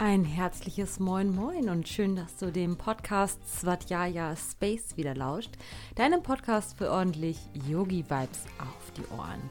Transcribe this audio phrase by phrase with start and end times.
[0.00, 5.50] Ein herzliches Moin Moin und schön, dass du dem Podcast Svatjaya Space wieder lauscht.
[5.96, 7.36] Deinem Podcast für ordentlich
[7.68, 9.50] Yogi-Vibes auf die Ohren.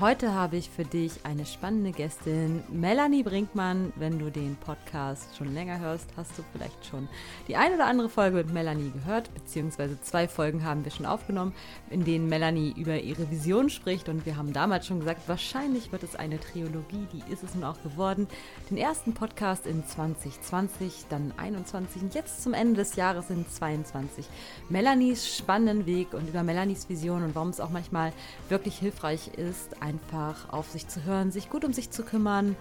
[0.00, 3.92] Heute habe ich für dich eine spannende Gästin, Melanie Brinkmann.
[3.96, 7.08] Wenn du den Podcast schon länger hörst, hast du vielleicht schon
[7.48, 11.52] die eine oder andere Folge mit Melanie gehört, beziehungsweise zwei Folgen haben wir schon aufgenommen,
[11.90, 14.08] in denen Melanie über ihre Vision spricht.
[14.08, 17.64] Und wir haben damals schon gesagt, wahrscheinlich wird es eine Trilogie, die ist es nun
[17.64, 18.28] auch geworden.
[18.70, 24.24] Den ersten Podcast in 2020, dann 21 und jetzt zum Ende des Jahres in 22.
[24.68, 28.12] Melanies spannenden Weg und über Melanies Vision und warum es auch manchmal
[28.48, 32.56] wirklich hilfreich ist, einfach auf sich zu hören, sich gut um sich zu kümmern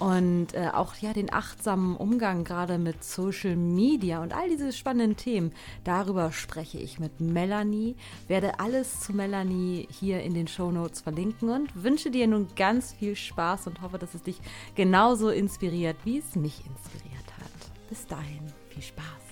[0.00, 5.16] und äh, auch ja den achtsamen Umgang gerade mit Social Media und all diese spannenden
[5.16, 5.52] Themen.
[5.84, 7.96] Darüber spreche ich mit Melanie,
[8.26, 12.92] werde alles zu Melanie hier in den Show Notes verlinken und wünsche dir nun ganz
[12.92, 14.40] viel Spaß und hoffe, dass es dich
[14.74, 17.88] genauso inspiriert, wie es mich inspiriert hat.
[17.88, 19.23] Bis dahin, viel Spaß.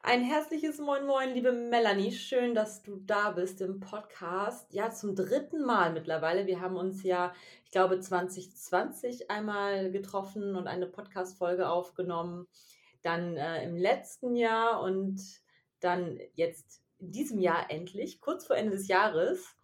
[0.00, 2.12] Ein herzliches Moin Moin, liebe Melanie.
[2.12, 4.72] Schön, dass du da bist im Podcast.
[4.72, 6.46] Ja, zum dritten Mal mittlerweile.
[6.46, 12.46] Wir haben uns ja, ich glaube, 2020 einmal getroffen und eine Podcast-Folge aufgenommen.
[13.02, 15.20] Dann äh, im letzten Jahr und
[15.80, 19.56] dann jetzt in diesem Jahr endlich, kurz vor Ende des Jahres.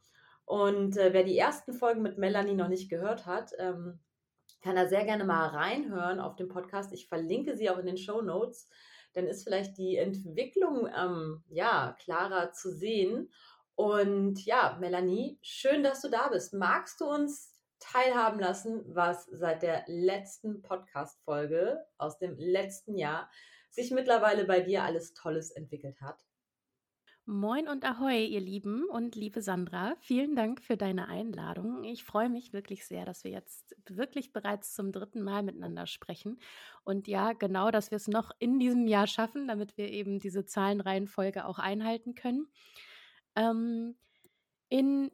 [0.44, 4.00] Und äh, wer die ersten Folgen mit Melanie noch nicht gehört hat, ähm,
[4.62, 6.92] kann da sehr gerne mal reinhören auf dem Podcast.
[6.92, 8.68] Ich verlinke sie auch in den Show Notes
[9.14, 13.32] dann ist vielleicht die Entwicklung ähm, ja klarer zu sehen.
[13.76, 16.52] Und ja, Melanie, schön, dass du da bist.
[16.52, 23.30] Magst du uns teilhaben lassen, was seit der letzten Podcast-Folge aus dem letzten Jahr
[23.70, 26.24] sich mittlerweile bei dir alles Tolles entwickelt hat?
[27.26, 29.96] Moin und Ahoi, ihr Lieben und liebe Sandra.
[30.00, 31.82] Vielen Dank für deine Einladung.
[31.82, 36.38] Ich freue mich wirklich sehr, dass wir jetzt wirklich bereits zum dritten Mal miteinander sprechen.
[36.84, 40.44] Und ja, genau, dass wir es noch in diesem Jahr schaffen, damit wir eben diese
[40.44, 42.46] Zahlenreihenfolge auch einhalten können.
[43.36, 43.96] Ähm,
[44.68, 45.10] in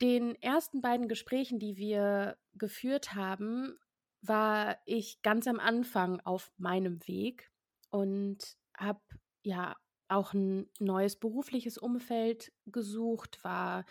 [0.00, 3.78] den ersten beiden Gesprächen, die wir geführt haben,
[4.22, 7.50] war ich ganz am Anfang auf meinem Weg
[7.90, 9.02] und habe
[9.42, 9.76] ja
[10.08, 13.84] auch ein neues berufliches Umfeld gesucht, war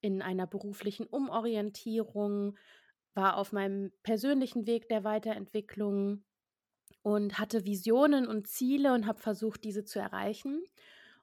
[0.00, 2.56] in einer beruflichen Umorientierung,
[3.14, 6.24] war auf meinem persönlichen Weg der Weiterentwicklung
[7.02, 10.64] und hatte Visionen und Ziele und habe versucht, diese zu erreichen.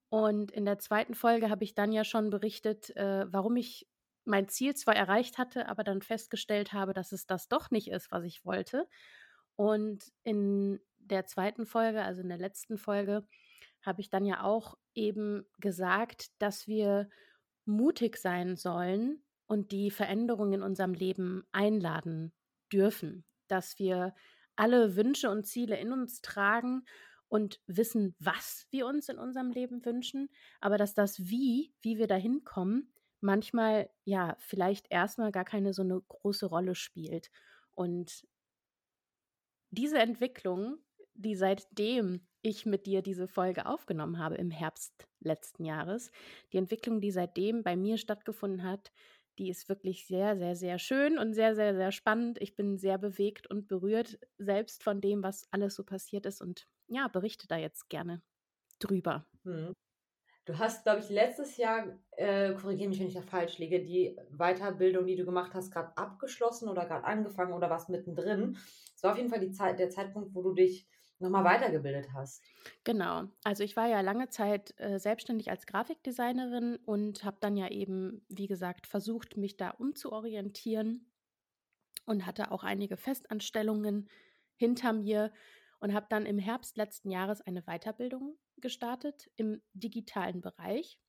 [0.10, 3.88] Und in der zweiten Folge habe ich dann ja schon berichtet, äh, warum ich
[4.26, 8.12] mein Ziel zwar erreicht hatte, aber dann festgestellt habe, dass es das doch nicht ist,
[8.12, 8.88] was ich wollte.
[9.56, 13.26] Und in der zweiten Folge, also in der letzten Folge,
[13.88, 17.10] habe ich dann ja auch eben gesagt, dass wir
[17.66, 22.34] mutig sein sollen und die Veränderungen in unserem Leben einladen
[22.72, 24.14] dürfen, dass wir
[24.56, 26.84] alle Wünsche und Ziele in uns tragen
[27.30, 32.08] und wissen, was wir uns in unserem Leben wünschen, aber dass das Wie, wie wir
[32.08, 37.30] dahin kommen, manchmal ja vielleicht erstmal gar keine so eine große Rolle spielt.
[37.74, 38.28] Und
[39.72, 40.78] diese Entwicklung,
[41.14, 46.12] die seitdem ich mit dir diese Folge aufgenommen habe im Herbst letzten Jahres.
[46.54, 48.92] Die Entwicklung, die seitdem bei mir stattgefunden hat,
[49.38, 52.42] die ist wirklich sehr, sehr, sehr schön und sehr, sehr, sehr spannend.
[52.42, 56.68] Ich bin sehr bewegt und berührt selbst von dem, was alles so passiert ist und
[56.88, 58.22] ja, berichte da jetzt gerne
[58.80, 59.26] drüber.
[59.44, 59.74] Hm.
[60.46, 64.18] Du hast, glaube ich, letztes Jahr, äh, korrigiere mich, wenn ich da falsch liege, die
[64.32, 68.58] Weiterbildung, die du gemacht hast, gerade abgeschlossen oder gerade angefangen oder was mittendrin.
[68.96, 70.88] Es war auf jeden Fall Zeit, der Zeitpunkt, wo du dich
[71.20, 72.44] nochmal weitergebildet hast.
[72.84, 73.26] Genau.
[73.44, 78.26] Also ich war ja lange Zeit äh, selbstständig als Grafikdesignerin und habe dann ja eben,
[78.30, 81.12] wie gesagt, versucht, mich da umzuorientieren
[82.06, 84.10] und hatte auch einige Festanstellungen
[84.56, 85.32] hinter mir
[85.80, 91.00] und habe dann im Herbst letzten Jahres eine Weiterbildung gestartet im digitalen Bereich.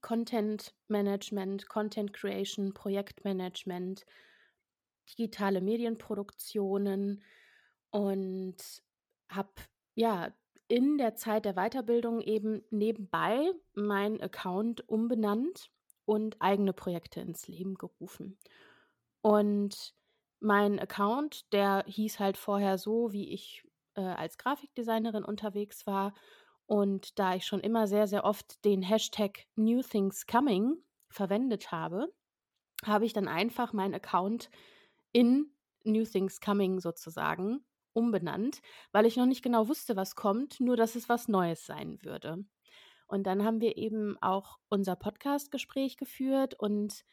[0.00, 4.04] Content Management, Content Creation, Projektmanagement,
[5.08, 7.22] digitale Medienproduktionen,
[7.94, 8.56] und
[9.28, 9.52] habe
[9.94, 10.34] ja
[10.66, 15.70] in der Zeit der Weiterbildung eben nebenbei meinen Account umbenannt
[16.04, 18.36] und eigene Projekte ins Leben gerufen.
[19.20, 19.94] Und
[20.40, 23.62] mein Account, der hieß halt vorher so, wie ich
[23.94, 26.14] äh, als Grafikdesignerin unterwegs war.
[26.66, 30.78] Und da ich schon immer sehr, sehr oft den Hashtag New Things Coming
[31.10, 32.12] verwendet habe,
[32.84, 34.50] habe ich dann einfach meinen Account
[35.12, 35.54] in
[35.84, 37.64] New Things Coming sozusagen
[37.94, 38.60] umbenannt,
[38.92, 42.44] weil ich noch nicht genau wusste, was kommt, nur dass es was Neues sein würde.
[43.06, 47.04] Und dann haben wir eben auch unser Podcast-Gespräch geführt und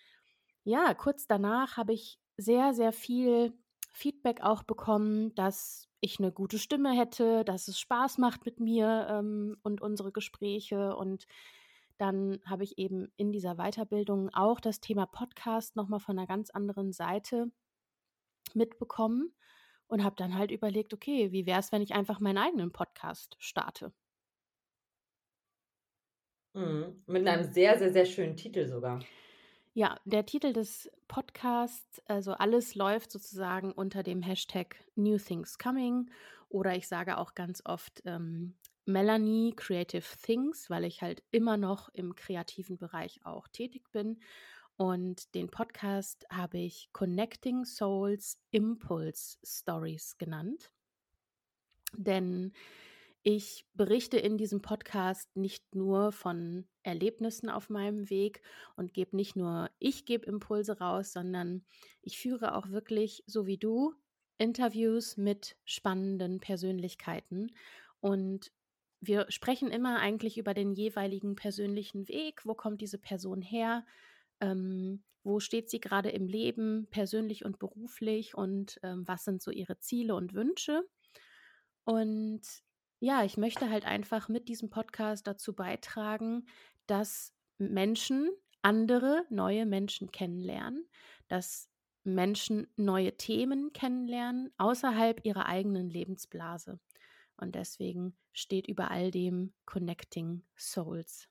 [0.63, 3.53] ja, kurz danach habe ich sehr, sehr viel
[3.93, 9.07] Feedback auch bekommen, dass ich eine gute Stimme hätte, dass es Spaß macht mit mir
[9.09, 10.95] ähm, und unsere Gespräche.
[10.95, 11.25] Und
[11.97, 16.49] dann habe ich eben in dieser Weiterbildung auch das Thema Podcast nochmal von einer ganz
[16.49, 17.51] anderen Seite
[18.53, 19.33] mitbekommen
[19.91, 23.35] und habe dann halt überlegt, okay, wie wäre es, wenn ich einfach meinen eigenen Podcast
[23.39, 23.93] starte?
[26.53, 27.03] Mhm.
[27.07, 28.99] Mit einem sehr, sehr, sehr schönen Titel sogar.
[29.73, 36.09] Ja, der Titel des Podcasts, also alles läuft sozusagen unter dem Hashtag New Things Coming
[36.49, 38.55] oder ich sage auch ganz oft ähm,
[38.85, 44.19] Melanie Creative Things, weil ich halt immer noch im kreativen Bereich auch tätig bin.
[44.81, 50.71] Und den Podcast habe ich Connecting Souls Impulse Stories genannt.
[51.93, 52.51] Denn
[53.21, 58.41] ich berichte in diesem Podcast nicht nur von Erlebnissen auf meinem Weg
[58.75, 61.63] und gebe nicht nur, ich gebe Impulse raus, sondern
[62.01, 63.93] ich führe auch wirklich, so wie du,
[64.39, 67.51] Interviews mit spannenden Persönlichkeiten.
[67.99, 68.51] Und
[68.99, 72.47] wir sprechen immer eigentlich über den jeweiligen persönlichen Weg.
[72.47, 73.85] Wo kommt diese Person her?
[74.41, 78.35] Ähm, wo steht sie gerade im Leben, persönlich und beruflich?
[78.35, 80.83] Und ähm, was sind so ihre Ziele und Wünsche?
[81.83, 82.41] Und
[82.99, 86.45] ja, ich möchte halt einfach mit diesem Podcast dazu beitragen,
[86.87, 88.29] dass Menschen
[88.61, 90.87] andere, neue Menschen kennenlernen,
[91.27, 91.69] dass
[92.03, 96.79] Menschen neue Themen kennenlernen außerhalb ihrer eigenen Lebensblase.
[97.37, 101.27] Und deswegen steht über all dem Connecting Souls.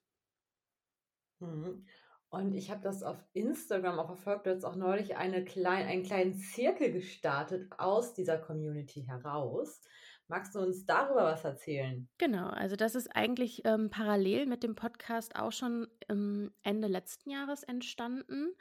[1.41, 1.87] Mhm.
[2.31, 4.47] Und ich habe das auf Instagram auch verfolgt.
[4.47, 9.82] Du hast auch neulich eine klein, einen kleinen Zirkel gestartet aus dieser Community heraus.
[10.29, 12.09] Magst du uns darüber was erzählen?
[12.19, 17.31] Genau, also das ist eigentlich ähm, parallel mit dem Podcast auch schon ähm, Ende letzten
[17.31, 18.55] Jahres entstanden.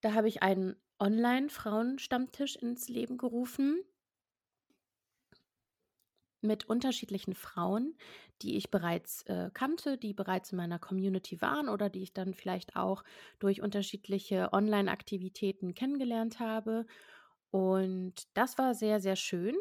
[0.00, 3.80] Da habe ich einen Online-Frauenstammtisch ins Leben gerufen
[6.40, 7.96] mit unterschiedlichen Frauen,
[8.42, 12.34] die ich bereits äh, kannte, die bereits in meiner Community waren oder die ich dann
[12.34, 13.04] vielleicht auch
[13.38, 16.86] durch unterschiedliche Online-Aktivitäten kennengelernt habe.
[17.50, 19.56] Und das war sehr, sehr schön,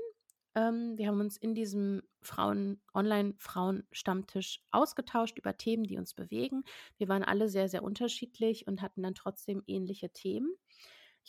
[0.55, 6.63] ähm, wir haben uns in diesem Frauen, Online-Frauen-Stammtisch ausgetauscht über Themen, die uns bewegen.
[6.97, 10.53] Wir waren alle sehr, sehr unterschiedlich und hatten dann trotzdem ähnliche Themen.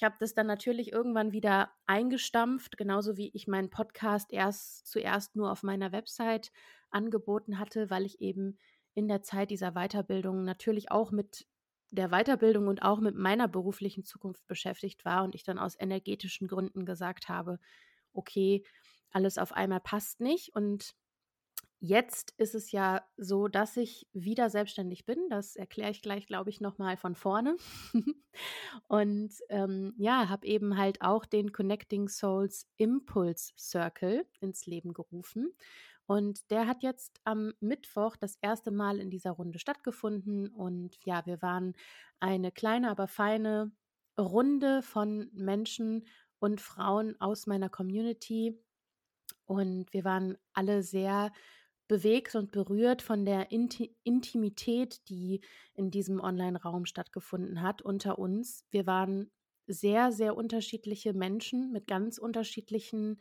[0.00, 5.36] Ich habe das dann natürlich irgendwann wieder eingestampft, genauso wie ich meinen Podcast erst zuerst
[5.36, 6.52] nur auf meiner Website
[6.88, 8.56] angeboten hatte, weil ich eben
[8.94, 11.46] in der Zeit dieser Weiterbildung natürlich auch mit
[11.90, 16.48] der Weiterbildung und auch mit meiner beruflichen Zukunft beschäftigt war und ich dann aus energetischen
[16.48, 17.58] Gründen gesagt habe,
[18.14, 18.64] okay,
[19.10, 20.56] alles auf einmal passt nicht.
[20.56, 20.94] Und
[21.80, 25.18] jetzt ist es ja so, dass ich wieder selbstständig bin.
[25.30, 27.56] Das erkläre ich gleich, glaube ich, nochmal von vorne.
[28.88, 35.52] und ähm, ja, habe eben halt auch den Connecting Souls Impulse Circle ins Leben gerufen.
[36.06, 40.48] Und der hat jetzt am Mittwoch das erste Mal in dieser Runde stattgefunden.
[40.48, 41.74] Und ja, wir waren
[42.20, 43.72] eine kleine, aber feine
[44.18, 46.06] Runde von Menschen
[46.40, 48.58] und Frauen aus meiner Community,
[49.50, 51.32] und wir waren alle sehr
[51.90, 55.40] bewegt und berührt von der Inti Intimität, die
[55.74, 58.64] in diesem Online-Raum stattgefunden hat unter uns.
[58.70, 59.32] Wir waren
[59.66, 63.20] sehr, sehr unterschiedliche Menschen mit ganz unterschiedlichen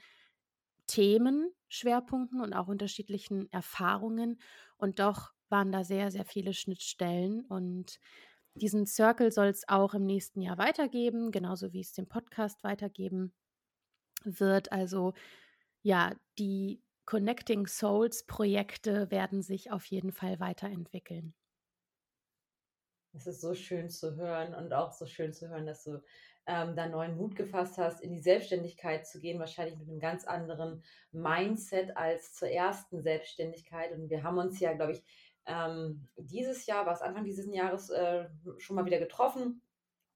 [0.85, 4.39] Themen, Schwerpunkten und auch unterschiedlichen Erfahrungen.
[4.77, 7.45] Und doch waren da sehr, sehr viele Schnittstellen.
[7.45, 7.99] Und
[8.53, 13.33] diesen Circle soll es auch im nächsten Jahr weitergeben, genauso wie es den Podcast weitergeben
[14.23, 14.71] wird.
[14.71, 15.15] Also
[15.81, 21.33] ja, die Connecting Souls Projekte werden sich auf jeden Fall weiterentwickeln.
[23.13, 26.03] Es ist so schön zu hören und auch so schön zu hören, dass du
[26.45, 30.23] ähm, da neuen Mut gefasst hast, in die Selbstständigkeit zu gehen, wahrscheinlich mit einem ganz
[30.25, 33.91] anderen Mindset als zur ersten Selbstständigkeit.
[33.91, 35.03] Und wir haben uns ja, glaube ich,
[35.47, 39.63] ähm, dieses Jahr, war es Anfang dieses Jahres, äh, schon mal wieder getroffen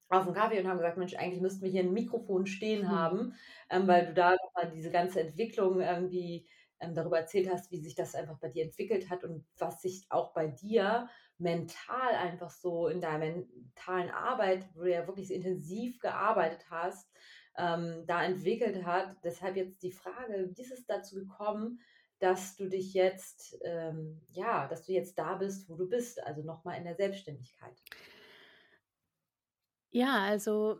[0.09, 2.91] auf dem Kaffee und haben gesagt, Mensch, eigentlich müssten wir hier ein Mikrofon stehen mhm.
[2.91, 3.35] haben,
[3.71, 4.35] ähm, weil du da
[4.75, 6.45] diese ganze Entwicklung irgendwie
[6.83, 10.05] ähm, darüber erzählt hast, wie sich das einfach bei dir entwickelt hat und was sich
[10.09, 15.99] auch bei dir mental einfach so in deiner mentalen Arbeit, wo du ja wirklich intensiv
[15.99, 17.09] gearbeitet hast,
[17.57, 19.15] ähm, da entwickelt hat.
[19.23, 21.79] Deshalb jetzt die Frage, wie ist es dazu gekommen,
[22.19, 26.41] dass du dich jetzt, ähm, ja, dass du jetzt da bist, wo du bist, also
[26.41, 27.75] nochmal in der Selbstständigkeit?
[29.91, 30.79] Ja, also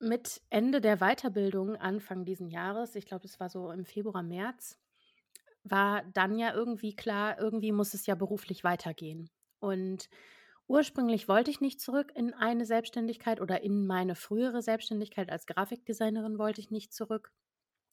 [0.00, 4.78] mit Ende der Weiterbildung Anfang diesen Jahres, ich glaube, es war so im Februar, März,
[5.62, 9.30] war dann ja irgendwie klar, irgendwie muss es ja beruflich weitergehen.
[9.58, 10.08] Und
[10.66, 16.38] ursprünglich wollte ich nicht zurück in eine Selbstständigkeit oder in meine frühere Selbstständigkeit als Grafikdesignerin
[16.38, 17.30] wollte ich nicht zurück.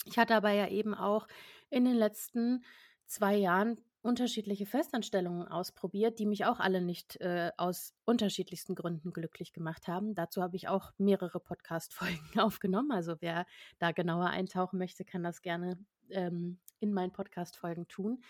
[0.06, 1.28] Ich hatte aber ja eben auch
[1.70, 2.64] in den letzten
[3.06, 9.52] zwei Jahren unterschiedliche Festanstellungen ausprobiert, die mich auch alle nicht äh, aus unterschiedlichsten Gründen glücklich
[9.52, 10.16] gemacht haben.
[10.16, 12.92] Dazu habe ich auch mehrere Podcast-Folgen aufgenommen.
[12.92, 13.46] Also wer
[13.80, 15.78] da genauer eintauchen möchte, kann das gerne
[16.10, 18.22] ähm, in meinen Podcast-Folgen tun.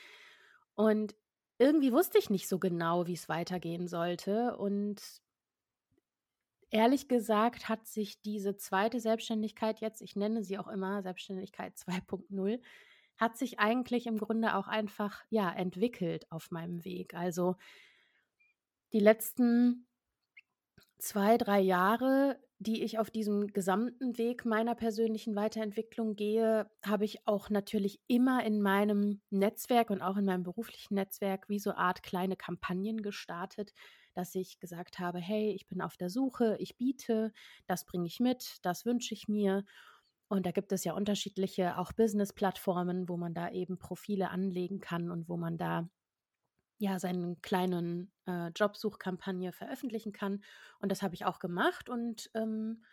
[0.73, 1.15] Und
[1.59, 4.57] irgendwie wusste ich nicht so genau, wie es weitergehen sollte.
[4.57, 5.01] Und
[6.71, 12.59] ehrlich gesagt hat sich diese zweite Selbstständigkeit jetzt, ich nenne sie auch immer Selbstständigkeit 2.0,
[13.17, 17.13] hat sich eigentlich im Grunde auch einfach ja entwickelt auf meinem Weg.
[17.13, 17.55] Also
[18.93, 19.87] die letzten
[20.97, 27.27] zwei, drei Jahre, die ich auf diesem gesamten Weg meiner persönlichen Weiterentwicklung gehe, habe ich
[27.27, 32.01] auch natürlich immer in meinem Netzwerk und auch in meinem beruflichen Netzwerk wie so Art
[32.01, 33.73] kleine Kampagnen gestartet,
[34.13, 37.31] dass ich gesagt habe, hey, ich bin auf der Suche, ich biete,
[37.67, 39.63] das bringe ich mit, das wünsche ich mir.
[40.29, 45.09] Und da gibt es ja unterschiedliche auch Business-Plattformen, wo man da eben Profile anlegen kann
[45.09, 45.89] und wo man da
[46.79, 50.43] ja seinen kleinen äh, Jobsuchkampagne veröffentlichen kann.
[50.79, 51.89] Und das habe ich auch gemacht.
[51.89, 52.83] Und ähm,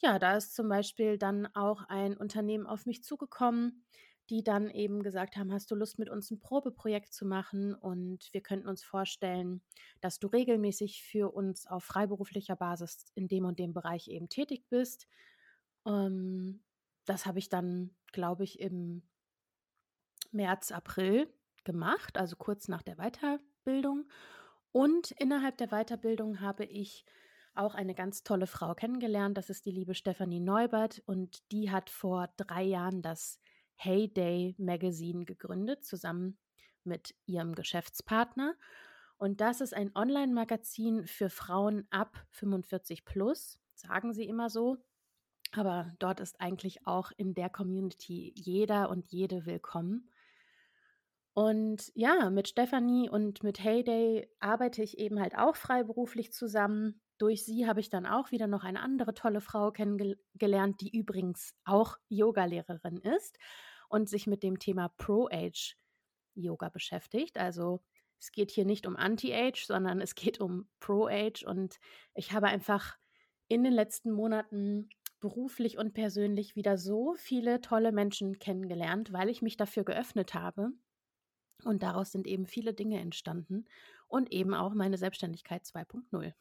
[0.00, 3.84] ja, da ist zum Beispiel dann auch ein Unternehmen auf mich zugekommen,
[4.30, 8.32] die dann eben gesagt haben, hast du Lust mit uns ein Probeprojekt zu machen und
[8.32, 9.62] wir könnten uns vorstellen,
[10.00, 14.64] dass du regelmäßig für uns auf freiberuflicher Basis in dem und dem Bereich eben tätig
[14.70, 15.06] bist.
[15.86, 16.63] Ähm,
[17.04, 19.02] das habe ich dann, glaube ich, im
[20.32, 21.32] März, April
[21.64, 24.08] gemacht, also kurz nach der Weiterbildung.
[24.72, 27.04] Und innerhalb der Weiterbildung habe ich
[27.54, 29.38] auch eine ganz tolle Frau kennengelernt.
[29.38, 33.38] Das ist die liebe Stefanie Neubert und die hat vor drei Jahren das
[33.76, 36.38] Heyday Magazine gegründet, zusammen
[36.82, 38.54] mit ihrem Geschäftspartner.
[39.16, 44.76] Und das ist ein Online-Magazin für Frauen ab 45 plus, sagen sie immer so.
[45.56, 50.10] Aber dort ist eigentlich auch in der Community jeder und jede willkommen.
[51.32, 57.00] Und ja, mit Stefanie und mit Heyday arbeite ich eben halt auch freiberuflich zusammen.
[57.18, 61.54] Durch sie habe ich dann auch wieder noch eine andere tolle Frau kennengelernt, die übrigens
[61.64, 63.38] auch Yogalehrerin ist
[63.88, 65.76] und sich mit dem Thema Pro-Age
[66.34, 67.38] Yoga beschäftigt.
[67.38, 67.80] Also
[68.20, 71.44] es geht hier nicht um Anti-Age, sondern es geht um Pro-Age.
[71.44, 71.78] Und
[72.14, 72.96] ich habe einfach
[73.48, 74.88] in den letzten Monaten
[75.24, 80.68] beruflich und persönlich wieder so viele tolle Menschen kennengelernt, weil ich mich dafür geöffnet habe.
[81.64, 83.64] Und daraus sind eben viele Dinge entstanden
[84.06, 86.34] und eben auch meine Selbstständigkeit 2.0.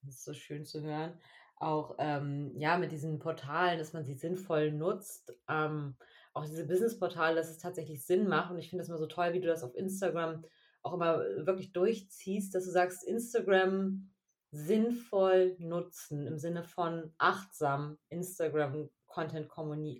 [0.00, 1.12] Das ist so schön zu hören.
[1.56, 5.34] Auch ähm, ja mit diesen Portalen, dass man sie sinnvoll nutzt.
[5.50, 5.96] Ähm,
[6.32, 8.50] auch diese Business-Portale, dass es tatsächlich Sinn macht.
[8.50, 10.46] Und ich finde das immer so toll, wie du das auf Instagram
[10.80, 14.08] auch immer wirklich durchziehst, dass du sagst, Instagram
[14.52, 19.50] sinnvoll nutzen im Sinne von achtsam Instagram Content,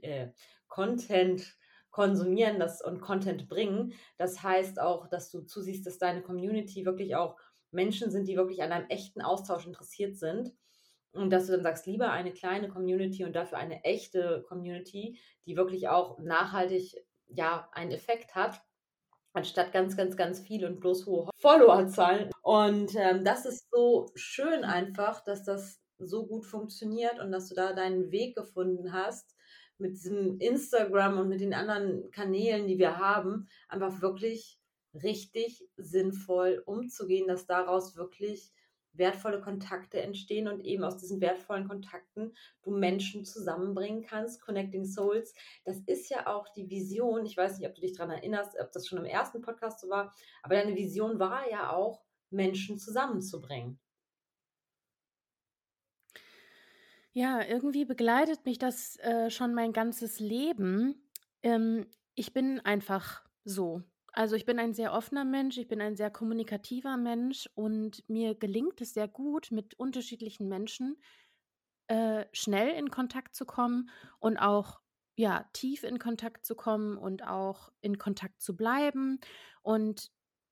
[0.02, 0.32] äh,
[0.68, 1.56] Content
[1.90, 3.92] konsumieren das und Content bringen.
[4.16, 7.36] Das heißt auch, dass du zusiehst, dass deine Community wirklich auch
[7.72, 10.52] Menschen sind, die wirklich an einem echten Austausch interessiert sind.
[11.12, 15.56] Und dass du dann sagst, lieber eine kleine Community und dafür eine echte Community, die
[15.56, 18.62] wirklich auch nachhaltig ja einen Effekt hat,
[19.32, 22.30] anstatt ganz, ganz, ganz viel und bloß hohe Followerzahlen.
[22.42, 27.54] Und ähm, das ist so schön einfach, dass das so gut funktioniert und dass du
[27.54, 29.36] da deinen Weg gefunden hast,
[29.78, 34.58] mit diesem Instagram und mit den anderen Kanälen, die wir haben, einfach wirklich
[34.94, 38.52] richtig sinnvoll umzugehen, dass daraus wirklich
[38.92, 45.34] wertvolle Kontakte entstehen und eben aus diesen wertvollen Kontakten du Menschen zusammenbringen kannst, Connecting Souls.
[45.64, 47.24] Das ist ja auch die Vision.
[47.24, 49.88] Ich weiß nicht, ob du dich daran erinnerst, ob das schon im ersten Podcast so
[49.88, 53.80] war, aber deine Vision war ja auch, Menschen zusammenzubringen.
[57.12, 61.02] Ja, irgendwie begleitet mich das äh, schon mein ganzes Leben.
[61.42, 63.82] Ähm, ich bin einfach so.
[64.12, 68.34] Also ich bin ein sehr offener Mensch, ich bin ein sehr kommunikativer Mensch und mir
[68.34, 71.00] gelingt es sehr gut, mit unterschiedlichen Menschen
[71.88, 73.90] äh, schnell in Kontakt zu kommen
[74.20, 74.80] und auch
[75.16, 79.20] ja tief in Kontakt zu kommen und auch in Kontakt zu bleiben.
[79.62, 80.10] Und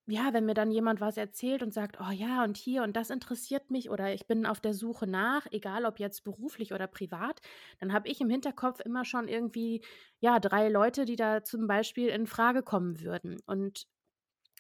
[0.09, 3.11] ja, wenn mir dann jemand was erzählt und sagt, oh ja, und hier und das
[3.11, 7.41] interessiert mich oder ich bin auf der Suche nach, egal ob jetzt beruflich oder privat,
[7.79, 9.83] dann habe ich im Hinterkopf immer schon irgendwie,
[10.21, 13.39] ja, drei Leute, die da zum Beispiel in Frage kommen würden.
[13.47, 13.87] Und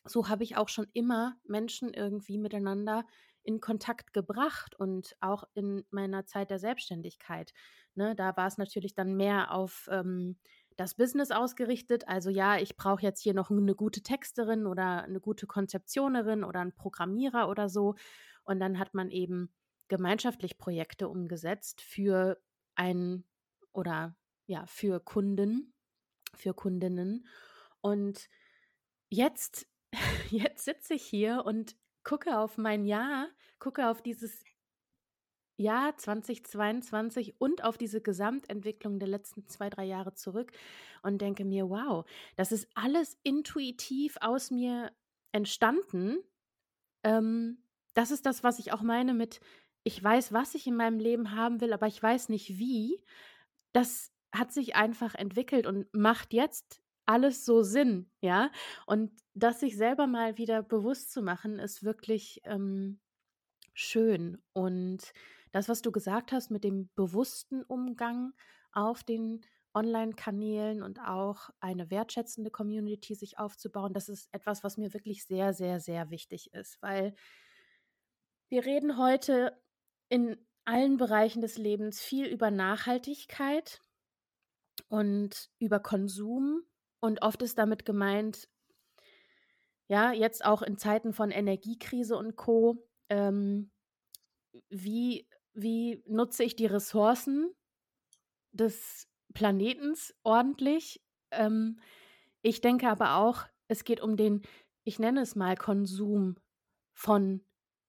[0.05, 3.05] so habe ich auch schon immer Menschen irgendwie miteinander
[3.43, 7.53] in Kontakt gebracht und auch in meiner Zeit der Selbstständigkeit.
[7.95, 10.39] Ne, da war es natürlich dann mehr auf ähm,
[10.79, 12.07] das Business ausgerichtet.
[12.07, 16.61] Also ja, ich brauche jetzt hier noch eine gute Texterin oder eine gute Konzeptionerin oder
[16.61, 17.97] einen Programmierer oder so.
[18.45, 19.53] Und dann hat man eben
[19.89, 22.41] gemeinschaftlich Projekte umgesetzt für
[22.77, 23.25] ein
[23.73, 24.17] oder
[24.47, 25.75] ja, für Kunden,
[26.35, 27.27] für Kundinnen.
[27.81, 28.29] Und
[29.09, 29.67] jetzt,
[30.31, 34.45] jetzt sitze ich hier und gucke auf mein Jahr, gucke auf dieses
[35.59, 40.53] Jahr 2022 und auf diese Gesamtentwicklung der letzten zwei, drei Jahre zurück
[41.03, 44.93] und denke mir, wow, das ist alles intuitiv aus mir
[45.33, 46.19] entstanden.
[47.03, 47.59] Ähm,
[47.95, 49.41] das ist das, was ich auch meine mit,
[49.83, 53.03] ich weiß, was ich in meinem Leben haben will, aber ich weiß nicht wie.
[53.73, 58.51] Das hat sich einfach entwickelt und macht jetzt alles so Sinn, ja.
[58.87, 63.01] Und das sich selber mal wieder bewusst zu machen, ist wirklich ähm,
[63.73, 64.43] schön.
[64.53, 65.13] Und
[65.53, 68.33] das, was du gesagt hast mit dem bewussten Umgang
[68.73, 69.41] auf den
[69.75, 75.53] Online-Kanälen und auch eine wertschätzende Community sich aufzubauen, das ist etwas, was mir wirklich sehr,
[75.53, 77.15] sehr, sehr wichtig ist, weil
[78.49, 79.61] wir reden heute
[80.09, 83.81] in allen Bereichen des Lebens viel über Nachhaltigkeit
[84.89, 86.63] und über Konsum
[87.01, 88.49] und oft ist damit gemeint,
[89.89, 93.71] ja, jetzt auch in Zeiten von Energiekrise und Co., ähm,
[94.69, 97.55] wie wie nutze ich die Ressourcen
[98.53, 101.03] des Planetens ordentlich.
[101.31, 101.81] Ähm,
[102.43, 104.43] ich denke aber auch, es geht um den,
[104.85, 106.37] ich nenne es mal Konsum
[106.93, 107.45] von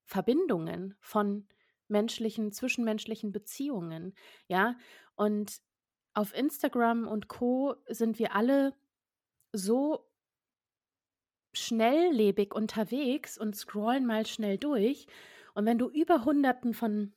[0.06, 1.48] Verbindungen, von
[1.88, 4.13] menschlichen, zwischenmenschlichen Beziehungen.
[4.48, 4.75] Ja,
[5.16, 5.60] und
[6.13, 7.75] auf Instagram und Co.
[7.88, 8.74] sind wir alle
[9.54, 10.06] so
[11.54, 15.08] schnelllebig unterwegs und scrollen mal schnell durch.
[15.54, 17.13] Und wenn du über Hunderten von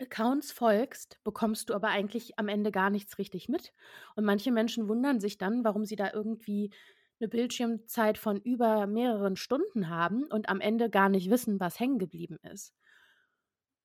[0.00, 3.72] Accounts folgst, bekommst du aber eigentlich am Ende gar nichts richtig mit.
[4.14, 6.70] Und manche Menschen wundern sich dann, warum sie da irgendwie
[7.18, 11.98] eine Bildschirmzeit von über mehreren Stunden haben und am Ende gar nicht wissen, was hängen
[11.98, 12.74] geblieben ist.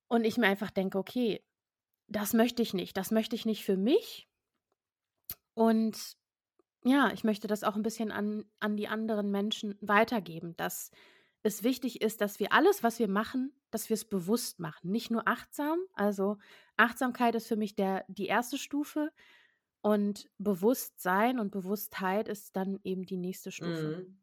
[0.08, 1.42] Und ich mir einfach denke, okay,
[2.08, 4.28] das möchte ich nicht, das möchte ich nicht für mich.
[5.54, 6.18] Und
[6.84, 10.92] ja, ich möchte das auch ein bisschen an, an die anderen Menschen weitergeben, dass
[11.44, 15.12] es wichtig ist, dass wir alles, was wir machen, dass wir es bewusst machen, nicht
[15.12, 15.80] nur achtsam.
[15.94, 16.38] Also
[16.78, 19.12] Achtsamkeit ist für mich der, die erste Stufe
[19.82, 24.06] und Bewusstsein und Bewusstheit ist dann eben die nächste Stufe.
[24.08, 24.18] Mhm.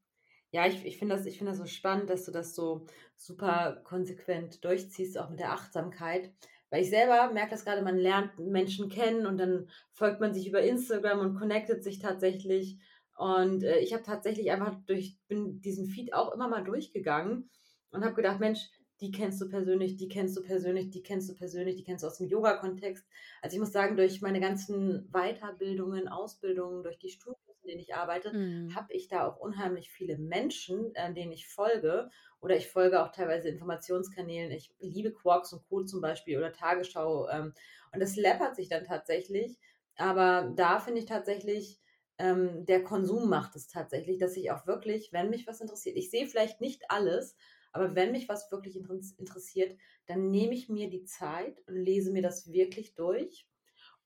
[0.50, 4.64] Ja, ich, ich finde das, find das so spannend, dass du das so super konsequent
[4.64, 6.32] durchziehst, auch mit der Achtsamkeit.
[6.70, 10.48] Weil ich selber merke das gerade, man lernt Menschen kennen und dann folgt man sich
[10.48, 12.78] über Instagram und connectet sich tatsächlich.
[13.18, 17.50] Und äh, ich habe tatsächlich einfach durch, bin diesen Feed auch immer mal durchgegangen
[17.90, 21.34] und habe gedacht, Mensch, die kennst du persönlich, die kennst du persönlich, die kennst du
[21.34, 23.04] persönlich, die kennst du aus dem Yoga-Kontext.
[23.42, 27.96] Also ich muss sagen, durch meine ganzen Weiterbildungen, Ausbildungen, durch die Studios, in denen ich
[27.96, 28.74] arbeite, mhm.
[28.76, 32.10] habe ich da auch unheimlich viele Menschen, äh, denen ich folge.
[32.40, 34.52] Oder ich folge auch teilweise Informationskanälen.
[34.52, 35.82] Ich liebe Quarks und Co.
[35.82, 37.28] zum Beispiel oder Tagesschau.
[37.30, 37.52] Ähm,
[37.92, 39.58] und das läppert sich dann tatsächlich.
[39.96, 41.80] Aber da finde ich tatsächlich,
[42.18, 46.10] ähm, der Konsum macht es tatsächlich, dass ich auch wirklich, wenn mich was interessiert, ich
[46.10, 47.36] sehe vielleicht nicht alles,
[47.72, 52.22] aber wenn mich was wirklich interessiert, dann nehme ich mir die Zeit und lese mir
[52.22, 53.46] das wirklich durch.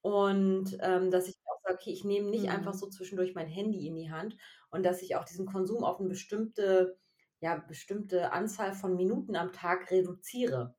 [0.03, 2.51] Und ähm, dass ich auch sage, okay, ich nehme nicht mhm.
[2.51, 4.37] einfach so zwischendurch mein Handy in die Hand
[4.70, 6.98] und dass ich auch diesen Konsum auf eine bestimmte,
[7.40, 10.75] ja, bestimmte Anzahl von Minuten am Tag reduziere.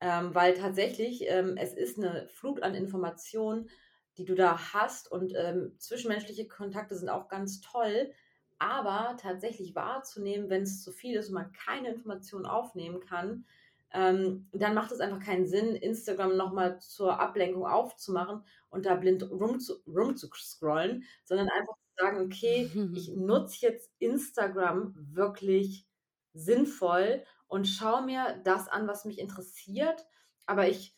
[0.00, 3.68] Ähm, weil tatsächlich ähm, es ist eine Flut an Informationen,
[4.16, 8.12] die du da hast und ähm, zwischenmenschliche Kontakte sind auch ganz toll,
[8.58, 13.44] aber tatsächlich wahrzunehmen, wenn es zu viel ist und man keine Informationen aufnehmen kann,
[13.92, 19.28] ähm, dann macht es einfach keinen Sinn, Instagram nochmal zur Ablenkung aufzumachen und da blind
[19.30, 25.86] rum zu, rum zu scrollen, sondern einfach zu sagen, okay, ich nutze jetzt Instagram wirklich
[26.32, 30.06] sinnvoll und schaue mir das an, was mich interessiert,
[30.46, 30.96] aber ich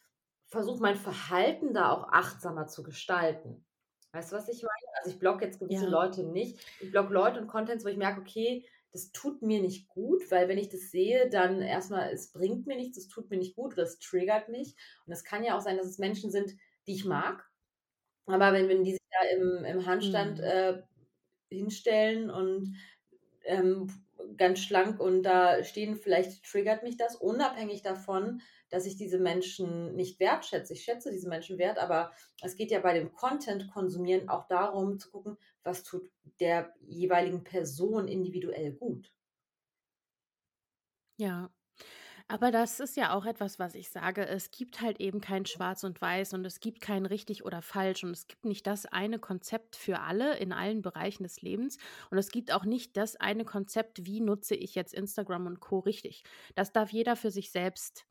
[0.57, 3.65] versuche mein Verhalten da auch achtsamer zu gestalten.
[4.13, 4.99] Weißt du, was ich meine?
[4.99, 5.91] Also ich blogge jetzt gewisse ja.
[5.91, 6.59] Leute nicht.
[6.81, 10.49] Ich blogge Leute und Contents, wo ich merke, okay, das tut mir nicht gut, weil
[10.49, 13.77] wenn ich das sehe, dann erstmal, es bringt mir nichts, es tut mir nicht gut,
[13.77, 14.75] das triggert mich.
[15.05, 17.47] Und es kann ja auch sein, dass es Menschen sind, die ich mag.
[18.25, 20.45] Aber wenn, wenn die sich da im, im Handstand mhm.
[20.45, 20.83] äh,
[21.51, 22.77] hinstellen und
[23.45, 23.89] ähm,
[24.37, 29.95] ganz schlank und da stehen, vielleicht triggert mich das, unabhängig davon, dass ich diese Menschen
[29.95, 30.73] nicht wertschätze.
[30.73, 32.13] Ich schätze diese Menschen wert, aber
[32.43, 36.11] es geht ja bei dem Content konsumieren auch darum zu gucken, was tut
[36.41, 39.13] der jeweiligen Person individuell gut.
[41.19, 41.56] Ja.
[42.29, 44.27] Aber das ist ja auch etwas, was ich sage.
[44.27, 48.03] Es gibt halt eben kein Schwarz und Weiß und es gibt kein richtig oder falsch
[48.03, 51.79] und es gibt nicht das eine Konzept für alle in allen Bereichen des Lebens
[52.11, 55.79] und es gibt auch nicht das eine Konzept, wie nutze ich jetzt Instagram und Co
[55.79, 56.25] richtig.
[56.57, 58.07] Das darf jeder für sich selbst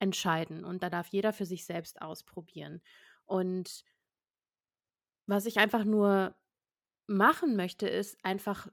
[0.00, 2.82] entscheiden und da darf jeder für sich selbst ausprobieren.
[3.26, 3.84] Und
[5.26, 6.34] was ich einfach nur
[7.06, 8.68] machen möchte, ist einfach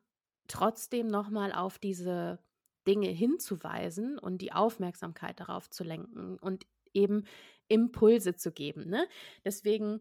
[0.47, 2.39] trotzdem nochmal auf diese
[2.87, 7.25] Dinge hinzuweisen und die Aufmerksamkeit darauf zu lenken und eben
[7.67, 8.89] Impulse zu geben.
[8.89, 9.07] Ne?
[9.43, 9.99] Deswegen,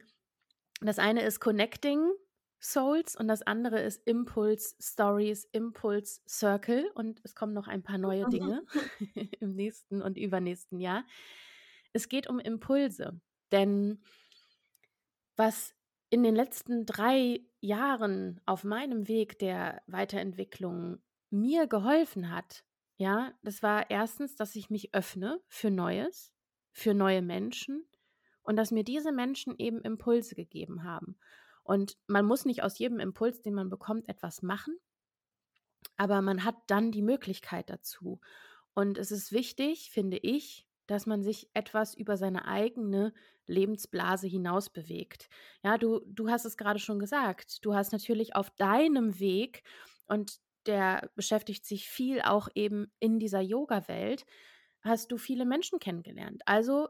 [0.80, 2.12] das eine ist Connecting
[2.60, 7.98] Souls und das andere ist Impulse Stories, Impulse Circle und es kommen noch ein paar
[7.98, 8.64] neue Dinge
[9.40, 11.04] im nächsten und übernächsten Jahr.
[11.92, 13.20] Es geht um Impulse,
[13.52, 14.02] denn
[15.36, 15.74] was
[16.08, 22.64] in den letzten drei Jahren auf meinem Weg der Weiterentwicklung mir geholfen hat,
[22.96, 26.32] ja, das war erstens, dass ich mich öffne für Neues,
[26.72, 27.84] für neue Menschen
[28.42, 31.18] und dass mir diese Menschen eben Impulse gegeben haben.
[31.62, 34.78] Und man muss nicht aus jedem Impuls, den man bekommt, etwas machen,
[35.96, 38.20] aber man hat dann die Möglichkeit dazu.
[38.74, 43.14] Und es ist wichtig, finde ich, dass man sich etwas über seine eigene
[43.46, 45.28] Lebensblase hinaus bewegt.
[45.62, 47.64] Ja, du, du hast es gerade schon gesagt.
[47.64, 49.62] Du hast natürlich auf deinem Weg
[50.06, 54.24] und der beschäftigt sich viel auch eben in dieser Yoga-Welt,
[54.82, 56.42] hast du viele Menschen kennengelernt.
[56.46, 56.88] Also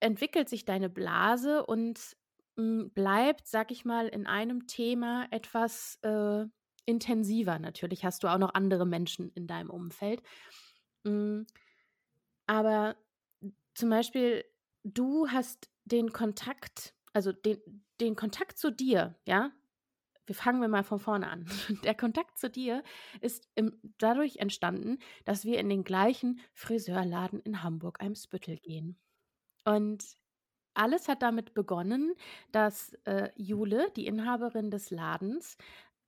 [0.00, 2.16] entwickelt sich deine Blase und
[2.56, 6.44] hm, bleibt, sag ich mal, in einem Thema etwas äh,
[6.84, 7.58] intensiver.
[7.58, 10.22] Natürlich hast du auch noch andere Menschen in deinem Umfeld.
[11.04, 11.46] Hm,
[12.46, 12.96] aber
[13.74, 14.44] zum Beispiel,
[14.84, 19.52] du hast den Kontakt, also den, den Kontakt zu dir, ja,
[20.26, 21.46] wir fangen wir mal von vorne an.
[21.84, 22.82] Der Kontakt zu dir
[23.20, 28.98] ist im, dadurch entstanden, dass wir in den gleichen Friseurladen in Hamburg Eimsbüttel gehen.
[29.64, 30.04] Und
[30.74, 32.14] alles hat damit begonnen,
[32.52, 35.56] dass äh, Jule, die Inhaberin des Ladens,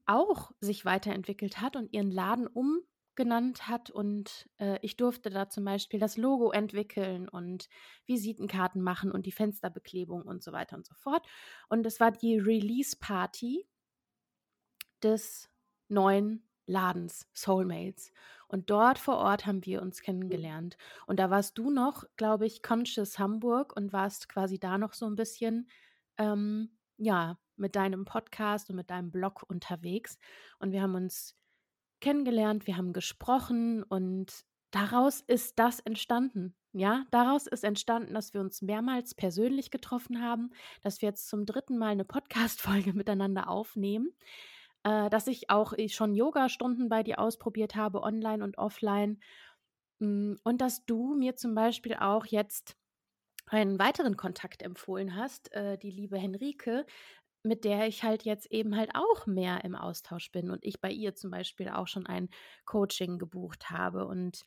[0.06, 3.90] auch sich weiterentwickelt hat und ihren Laden umgenannt hat.
[3.90, 7.68] Und äh, ich durfte da zum Beispiel das Logo entwickeln und
[8.06, 11.26] Visitenkarten machen und die Fensterbeklebung und so weiter und so fort.
[11.68, 13.66] Und es war die Release-Party
[15.02, 15.48] des
[15.88, 18.12] neuen Ladens Soulmates.
[18.46, 20.76] Und dort vor Ort haben wir uns kennengelernt.
[21.06, 25.06] Und da warst du noch, glaube ich, Conscious Hamburg und warst quasi da noch so
[25.06, 25.68] ein bisschen,
[26.16, 30.18] ähm, ja, mit deinem Podcast und mit deinem Blog unterwegs.
[30.58, 31.34] Und wir haben uns
[32.00, 36.54] kennengelernt, wir haben gesprochen und daraus ist das entstanden.
[36.72, 40.50] Ja, daraus ist entstanden, dass wir uns mehrmals persönlich getroffen haben,
[40.82, 44.12] dass wir jetzt zum dritten Mal eine Podcast-Folge miteinander aufnehmen
[44.84, 49.20] äh, dass ich auch äh, schon Yoga-Stunden bei dir ausprobiert habe, online und offline.
[50.00, 52.76] Hm, und dass du mir zum Beispiel auch jetzt
[53.46, 56.86] einen weiteren Kontakt empfohlen hast, äh, die liebe Henrike,
[57.42, 60.90] mit der ich halt jetzt eben halt auch mehr im Austausch bin und ich bei
[60.90, 62.28] ihr zum Beispiel auch schon ein
[62.66, 64.06] Coaching gebucht habe.
[64.06, 64.44] Und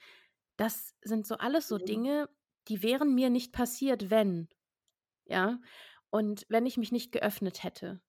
[0.57, 1.85] das sind so alles so mhm.
[1.85, 2.29] Dinge,
[2.67, 4.49] die wären mir nicht passiert, wenn.
[5.25, 5.59] Ja.
[6.09, 8.01] Und wenn ich mich nicht geöffnet hätte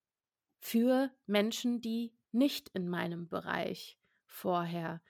[0.62, 5.03] für Menschen, die nicht in meinem Bereich vorher,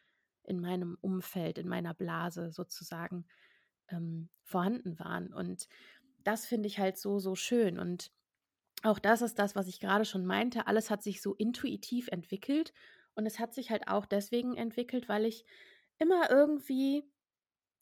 [0.44, 3.26] in meinem Umfeld, in meiner Blase sozusagen
[3.88, 5.30] ähm, vorhanden waren.
[5.30, 5.68] Und
[6.24, 7.78] das finde ich halt so, so schön.
[7.78, 8.10] Und
[8.82, 10.66] auch das ist das, was ich gerade schon meinte.
[10.66, 12.72] Alles hat sich so intuitiv entwickelt.
[13.14, 15.44] Und es hat sich halt auch deswegen entwickelt, weil ich
[15.98, 17.04] immer irgendwie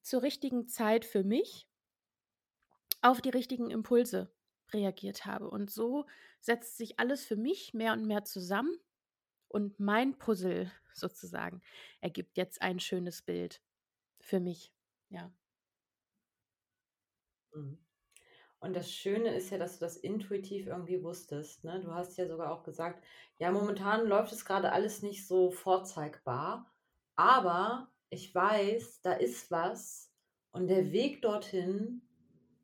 [0.02, 1.68] zur richtigen Zeit für mich
[3.00, 4.34] auf die richtigen Impulse
[4.74, 5.50] reagiert habe.
[5.50, 6.06] Und so
[6.40, 8.78] setzt sich alles für mich mehr und mehr zusammen
[9.48, 11.62] und mein Puzzle sozusagen
[12.00, 13.62] ergibt jetzt ein schönes Bild
[14.20, 14.72] für mich.
[15.08, 15.32] Ja.
[17.54, 17.78] Mhm.
[18.60, 21.64] Und das Schöne ist ja, dass du das intuitiv irgendwie wusstest.
[21.64, 21.80] Ne?
[21.80, 23.02] Du hast ja sogar auch gesagt,
[23.38, 26.70] ja, momentan läuft es gerade alles nicht so vorzeigbar,
[27.16, 30.12] aber ich weiß, da ist was
[30.52, 32.02] und der Weg dorthin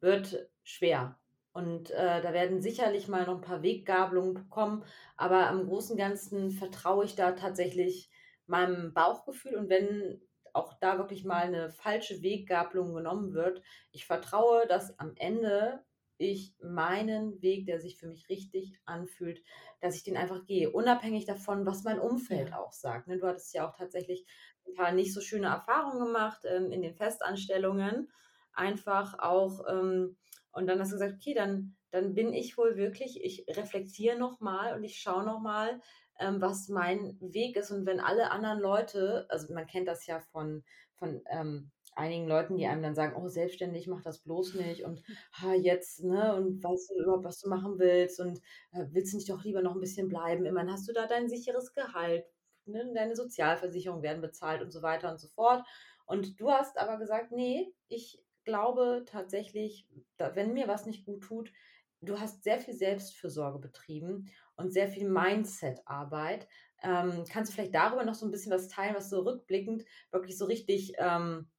[0.00, 1.18] wird schwer.
[1.56, 4.84] Und äh, da werden sicherlich mal noch ein paar Weggabelungen kommen,
[5.16, 8.10] aber am Großen und Ganzen vertraue ich da tatsächlich
[8.44, 9.56] meinem Bauchgefühl.
[9.56, 10.20] Und wenn
[10.52, 15.82] auch da wirklich mal eine falsche Weggabelung genommen wird, ich vertraue, dass am Ende
[16.18, 19.42] ich meinen Weg, der sich für mich richtig anfühlt,
[19.80, 23.08] dass ich den einfach gehe, unabhängig davon, was mein Umfeld auch sagt.
[23.08, 23.16] Ne?
[23.16, 24.26] Du hattest ja auch tatsächlich
[24.68, 28.10] ein paar nicht so schöne Erfahrungen gemacht ähm, in den Festanstellungen,
[28.52, 30.18] einfach auch ähm,
[30.56, 34.74] und dann hast du gesagt, okay, dann, dann bin ich wohl wirklich, ich reflektiere nochmal
[34.74, 35.82] und ich schaue nochmal,
[36.18, 37.70] ähm, was mein Weg ist.
[37.70, 40.64] Und wenn alle anderen Leute, also man kennt das ja von,
[40.94, 45.02] von ähm, einigen Leuten, die einem dann sagen, oh, selbstständig, mach das bloß nicht und
[45.32, 48.38] ha, jetzt, ne, und weißt du überhaupt, was du machen willst und
[48.72, 50.46] äh, willst du nicht doch lieber noch ein bisschen bleiben?
[50.46, 52.24] Immerhin hast du da dein sicheres Gehalt,
[52.64, 55.66] ne, deine Sozialversicherungen werden bezahlt und so weiter und so fort.
[56.06, 61.52] Und du hast aber gesagt, nee, ich glaube tatsächlich, wenn mir was nicht gut tut,
[62.00, 66.48] du hast sehr viel Selbstfürsorge betrieben und sehr viel Mindset-Arbeit.
[66.82, 70.38] Ähm, kannst du vielleicht darüber noch so ein bisschen was teilen, was so rückblickend wirklich
[70.38, 71.50] so richtig ähm,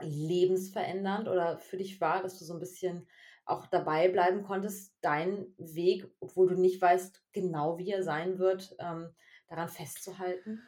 [0.00, 3.08] lebensverändernd oder für dich war, dass du so ein bisschen
[3.46, 8.74] auch dabei bleiben konntest, deinen Weg, obwohl du nicht weißt genau, wie er sein wird,
[8.78, 9.14] ähm,
[9.48, 10.62] daran festzuhalten?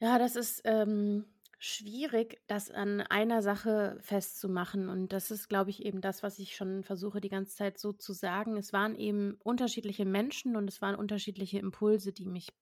[0.00, 1.24] Ja, das ist ähm,
[1.64, 4.90] schwierig, das an einer Sache festzumachen.
[4.90, 7.92] Und das ist, glaube ich, eben das, was ich schon versuche, die ganze Zeit so
[7.92, 8.58] zu sagen.
[8.58, 12.52] Es waren eben unterschiedliche Menschen und es waren unterschiedliche Impulse, die mich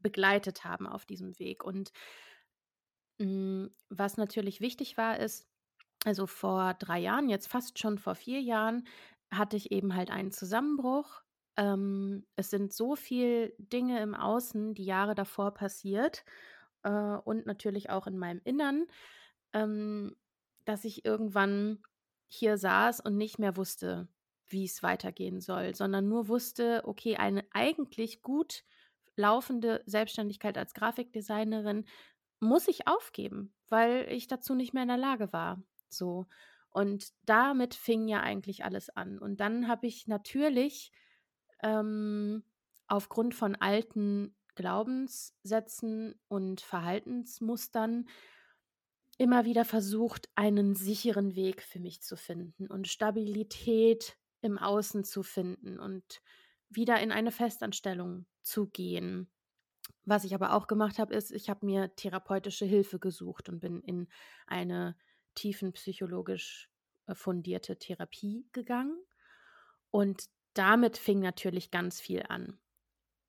[0.00, 1.64] begleitet haben auf diesem Weg.
[1.64, 1.92] Und
[3.18, 5.46] mh, mm, was natürlich wichtig war, ist,
[6.06, 8.86] also vor drei Jahren, jetzt fast schon vor vier Jahren,
[9.30, 11.22] hatte ich eben halt einen Zusammenbruch.
[11.58, 16.24] Ähm, es sind so viele Dinge im Außen die Jahre davor passiert
[16.86, 18.86] äh, und natürlich auch in meinem Innern,
[19.52, 20.16] ähm,
[20.64, 21.82] dass ich irgendwann
[22.28, 24.08] hier saß und nicht mehr wusste,
[24.46, 28.64] wie es weitergehen soll, sondern nur wusste, okay, eine eigentlich gut
[29.16, 31.84] laufende Selbstständigkeit als Grafikdesignerin
[32.38, 35.62] muss ich aufgeben, weil ich dazu nicht mehr in der Lage war.
[35.88, 36.26] So.
[36.70, 39.18] Und damit fing ja eigentlich alles an.
[39.18, 40.92] Und dann habe ich natürlich
[41.62, 42.44] ähm,
[42.86, 48.08] aufgrund von alten Glaubenssätzen und Verhaltensmustern
[49.18, 55.22] immer wieder versucht, einen sicheren Weg für mich zu finden und Stabilität im Außen zu
[55.22, 56.20] finden und
[56.68, 59.30] wieder in eine Festanstellung zu gehen.
[60.04, 63.80] Was ich aber auch gemacht habe, ist, ich habe mir therapeutische Hilfe gesucht und bin
[63.82, 64.08] in
[64.46, 64.96] eine
[65.34, 66.68] tiefenpsychologisch
[67.06, 68.98] äh, fundierte Therapie gegangen.
[69.90, 72.58] Und damit fing natürlich ganz viel an,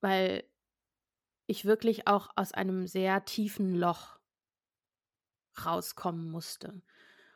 [0.01, 0.43] weil
[1.47, 4.19] ich wirklich auch aus einem sehr tiefen Loch
[5.65, 6.81] rauskommen musste.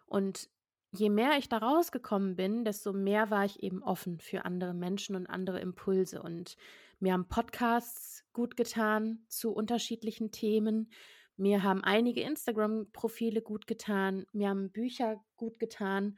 [0.05, 0.49] Und
[0.91, 5.15] je mehr ich da rausgekommen bin, desto mehr war ich eben offen für andere Menschen
[5.15, 6.21] und andere Impulse.
[6.21, 6.57] Und
[6.99, 10.91] mir haben Podcasts gut getan zu unterschiedlichen Themen.
[11.37, 14.25] Mir haben einige Instagram-Profile gut getan.
[14.33, 16.17] Mir haben Bücher gut getan.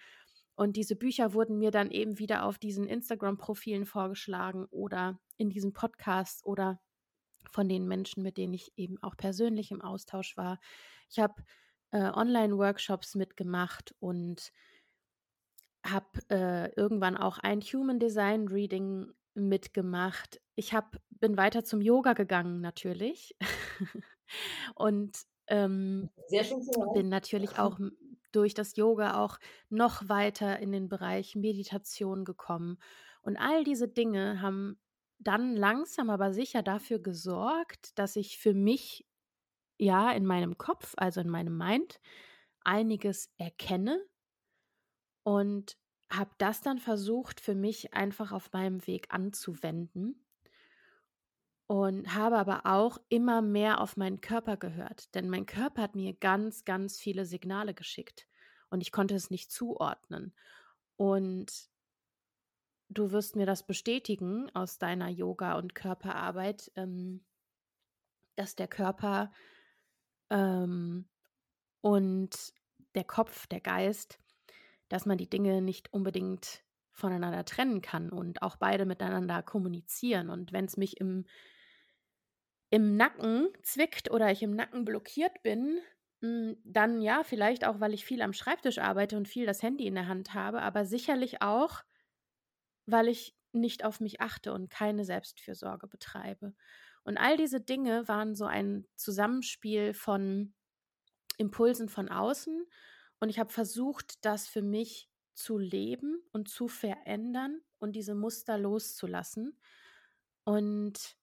[0.55, 5.73] Und diese Bücher wurden mir dann eben wieder auf diesen Instagram-Profilen vorgeschlagen oder in diesem
[5.73, 6.79] Podcast oder
[7.53, 10.59] von den Menschen, mit denen ich eben auch persönlich im Austausch war.
[11.09, 11.43] Ich habe
[11.91, 14.51] äh, Online-Workshops mitgemacht und
[15.85, 20.41] habe äh, irgendwann auch ein Human Design Reading mitgemacht.
[20.55, 23.35] Ich hab, bin weiter zum Yoga gegangen natürlich
[24.75, 25.15] und
[25.47, 26.09] ähm,
[26.93, 27.79] bin natürlich auch
[28.31, 29.37] durch das Yoga auch
[29.69, 32.79] noch weiter in den Bereich Meditation gekommen.
[33.21, 34.77] Und all diese Dinge haben
[35.19, 39.07] dann langsam aber sicher dafür gesorgt, dass ich für mich
[39.77, 41.99] ja in meinem Kopf, also in meinem Mind,
[42.63, 43.99] einiges erkenne
[45.23, 45.77] und
[46.11, 50.25] habe das dann versucht für mich einfach auf meinem Weg anzuwenden
[51.67, 56.13] und habe aber auch immer mehr auf meinen Körper gehört, denn mein Körper hat mir
[56.13, 58.27] ganz, ganz viele Signale geschickt
[58.69, 60.35] und ich konnte es nicht zuordnen.
[60.95, 61.69] Und
[62.97, 67.23] du wirst mir das bestätigen aus deiner Yoga- und Körperarbeit, ähm,
[68.35, 69.31] dass der Körper
[70.29, 71.05] ähm,
[71.81, 72.53] und
[72.95, 74.19] der Kopf, der Geist,
[74.89, 80.29] dass man die Dinge nicht unbedingt voneinander trennen kann und auch beide miteinander kommunizieren.
[80.29, 81.25] Und wenn es mich im,
[82.69, 85.79] im Nacken zwickt oder ich im Nacken blockiert bin,
[86.21, 89.87] hm, dann ja, vielleicht auch, weil ich viel am Schreibtisch arbeite und viel das Handy
[89.87, 91.83] in der Hand habe, aber sicherlich auch,
[92.85, 96.53] weil ich nicht auf mich achte und keine Selbstfürsorge betreibe.
[97.03, 100.53] Und all diese Dinge waren so ein Zusammenspiel von
[101.37, 102.65] Impulsen von außen.
[103.19, 108.57] Und ich habe versucht, das für mich zu leben und zu verändern und diese Muster
[108.57, 109.59] loszulassen.
[110.45, 111.17] Und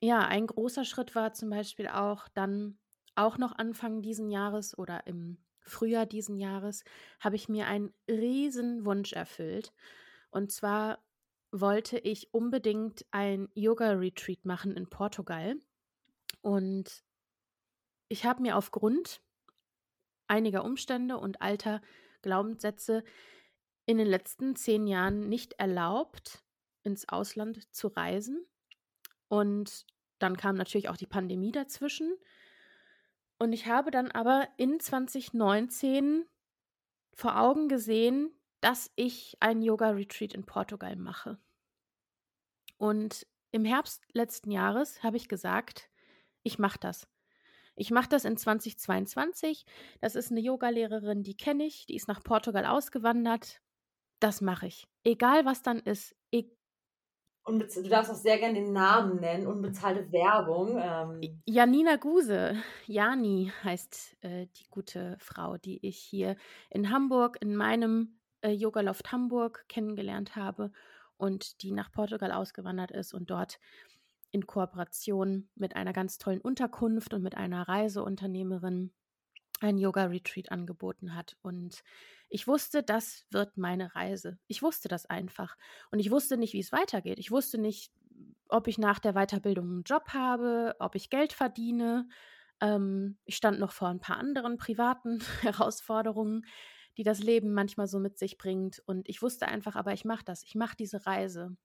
[0.00, 2.78] ja, ein großer Schritt war zum Beispiel auch dann,
[3.14, 6.84] auch noch Anfang diesen Jahres oder im Frühjahr diesen Jahres
[7.20, 9.72] habe ich mir einen riesen Wunsch erfüllt.
[10.30, 11.04] Und zwar
[11.50, 15.56] wollte ich unbedingt ein Yoga-Retreat machen in Portugal.
[16.40, 17.04] Und
[18.08, 19.20] ich habe mir aufgrund
[20.26, 21.82] einiger Umstände und alter
[22.22, 23.04] Glaubenssätze
[23.86, 26.42] in den letzten zehn Jahren nicht erlaubt,
[26.82, 28.46] ins Ausland zu reisen.
[29.28, 29.86] Und
[30.18, 32.16] dann kam natürlich auch die Pandemie dazwischen.
[33.42, 36.26] Und ich habe dann aber in 2019
[37.12, 41.40] vor Augen gesehen, dass ich einen Yoga-Retreat in Portugal mache.
[42.76, 45.90] Und im Herbst letzten Jahres habe ich gesagt,
[46.44, 47.08] ich mache das.
[47.74, 49.66] Ich mache das in 2022.
[50.00, 53.60] Das ist eine Yogalehrerin, die kenne ich, die ist nach Portugal ausgewandert.
[54.20, 54.86] Das mache ich.
[55.02, 56.14] Egal was dann ist.
[56.30, 56.44] E
[57.44, 60.78] und du darfst auch sehr gerne den Namen nennen, unbezahlte Werbung.
[60.80, 61.42] Ähm.
[61.44, 66.36] Janina Guse, Jani heißt äh, die gute Frau, die ich hier
[66.70, 70.70] in Hamburg, in meinem äh, Yogaloft Hamburg kennengelernt habe
[71.16, 73.58] und die nach Portugal ausgewandert ist und dort
[74.30, 78.92] in Kooperation mit einer ganz tollen Unterkunft und mit einer Reiseunternehmerin
[79.62, 81.36] ein Yoga-Retreat angeboten hat.
[81.42, 81.82] Und
[82.28, 84.38] ich wusste, das wird meine Reise.
[84.48, 85.56] Ich wusste das einfach.
[85.90, 87.18] Und ich wusste nicht, wie es weitergeht.
[87.18, 87.92] Ich wusste nicht,
[88.48, 92.08] ob ich nach der Weiterbildung einen Job habe, ob ich Geld verdiene.
[92.60, 96.46] Ähm, ich stand noch vor ein paar anderen privaten Herausforderungen,
[96.96, 98.82] die das Leben manchmal so mit sich bringt.
[98.86, 100.42] Und ich wusste einfach, aber ich mache das.
[100.44, 101.56] Ich mache diese Reise.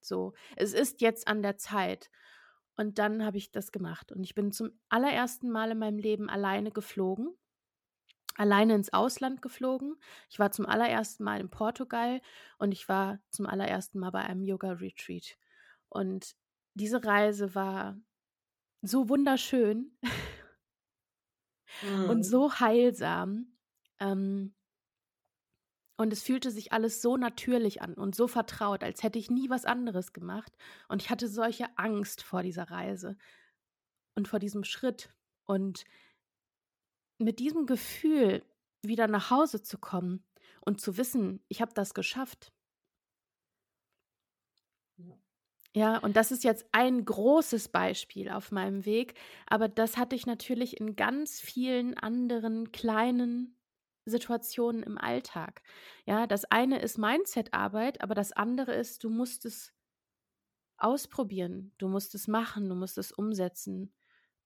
[0.00, 2.10] So, es ist jetzt an der Zeit.
[2.78, 4.12] Und dann habe ich das gemacht.
[4.12, 7.36] Und ich bin zum allerersten Mal in meinem Leben alleine geflogen.
[8.36, 9.96] Alleine ins Ausland geflogen.
[10.30, 12.20] Ich war zum allerersten Mal in Portugal
[12.58, 15.36] und ich war zum allerersten Mal bei einem Yoga-Retreat.
[15.88, 16.36] Und
[16.74, 18.00] diese Reise war
[18.80, 19.98] so wunderschön
[21.82, 22.10] mhm.
[22.10, 23.58] und so heilsam.
[23.98, 24.54] Ähm,
[25.98, 29.50] und es fühlte sich alles so natürlich an und so vertraut, als hätte ich nie
[29.50, 30.56] was anderes gemacht.
[30.86, 33.16] Und ich hatte solche Angst vor dieser Reise
[34.14, 35.12] und vor diesem Schritt.
[35.44, 35.84] Und
[37.18, 38.44] mit diesem Gefühl
[38.82, 40.24] wieder nach Hause zu kommen
[40.60, 42.52] und zu wissen, ich habe das geschafft.
[45.74, 49.14] Ja, und das ist jetzt ein großes Beispiel auf meinem Weg,
[49.46, 53.57] aber das hatte ich natürlich in ganz vielen anderen kleinen
[54.08, 55.62] Situationen im Alltag.
[56.06, 59.74] Ja, das eine ist Mindset-Arbeit, aber das andere ist, du musst es
[60.76, 63.92] ausprobieren, du musst es machen, du musst es umsetzen.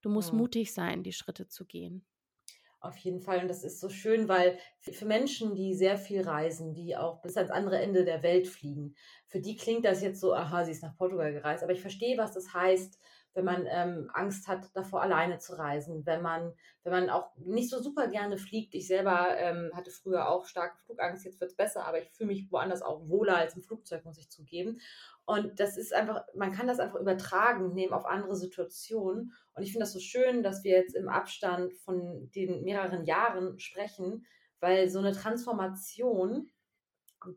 [0.03, 0.35] Du musst ja.
[0.35, 2.05] mutig sein, die Schritte zu gehen.
[2.81, 3.39] Auf jeden Fall.
[3.39, 7.37] Und das ist so schön, weil für Menschen, die sehr viel reisen, die auch bis
[7.37, 8.97] ans andere Ende der Welt fliegen,
[9.29, 11.63] für die klingt das jetzt so, aha, sie ist nach Portugal gereist.
[11.63, 12.99] Aber ich verstehe, was das heißt,
[13.35, 17.71] wenn man ähm, Angst hat, davor alleine zu reisen, wenn man, wenn man auch nicht
[17.71, 18.75] so super gerne fliegt.
[18.75, 22.29] Ich selber ähm, hatte früher auch starke Flugangst, jetzt wird es besser, aber ich fühle
[22.29, 24.81] mich woanders auch wohler als im Flugzeug, muss ich zugeben.
[25.25, 29.33] Und das ist einfach, man kann das einfach übertragen, nehmen auf andere Situationen.
[29.55, 33.59] Und ich finde das so schön, dass wir jetzt im Abstand von den mehreren Jahren
[33.59, 34.27] sprechen,
[34.61, 36.51] weil so eine Transformation,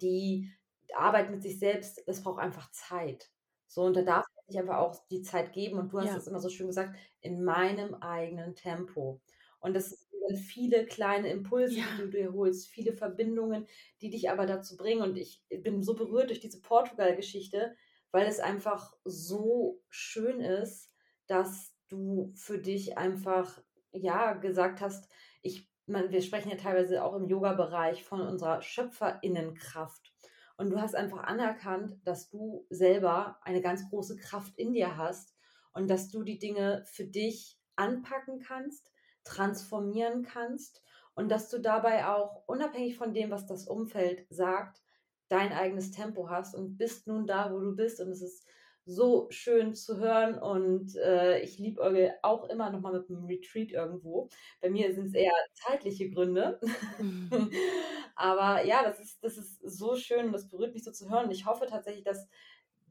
[0.01, 0.51] die
[0.95, 3.29] Arbeit mit sich selbst, das braucht einfach Zeit.
[3.67, 6.39] So, und da darf sich einfach auch die Zeit geben und du hast es immer
[6.39, 9.19] so schön gesagt, in meinem eigenen Tempo.
[9.59, 11.85] Und das sind viele kleine Impulse, ja.
[11.97, 13.67] die du dir holst, viele Verbindungen,
[14.01, 15.01] die dich aber dazu bringen.
[15.01, 17.75] Und ich bin so berührt durch diese Portugal-Geschichte,
[18.11, 20.91] weil es einfach so schön ist,
[21.27, 25.09] dass du für dich einfach, ja, gesagt hast,
[25.41, 30.14] ich, man, wir sprechen ja teilweise auch im Yoga-Bereich von unserer Schöpferinnenkraft.
[30.57, 35.35] Und du hast einfach anerkannt, dass du selber eine ganz große Kraft in dir hast
[35.73, 38.91] und dass du die Dinge für dich anpacken kannst,
[39.25, 40.81] transformieren kannst
[41.13, 44.81] und dass du dabei auch unabhängig von dem, was das Umfeld sagt,
[45.27, 47.99] dein eigenes Tempo hast und bist nun da, wo du bist.
[47.99, 48.47] Und es ist
[48.85, 51.81] so schön zu hören und äh, ich liebe
[52.21, 54.29] auch immer noch mal mit einem Retreat irgendwo.
[54.61, 56.59] Bei mir sind es eher zeitliche Gründe.
[56.99, 57.29] Mhm.
[58.15, 61.25] Aber ja, das ist, das ist so schön und das berührt mich so zu hören.
[61.25, 62.27] Und ich hoffe tatsächlich, dass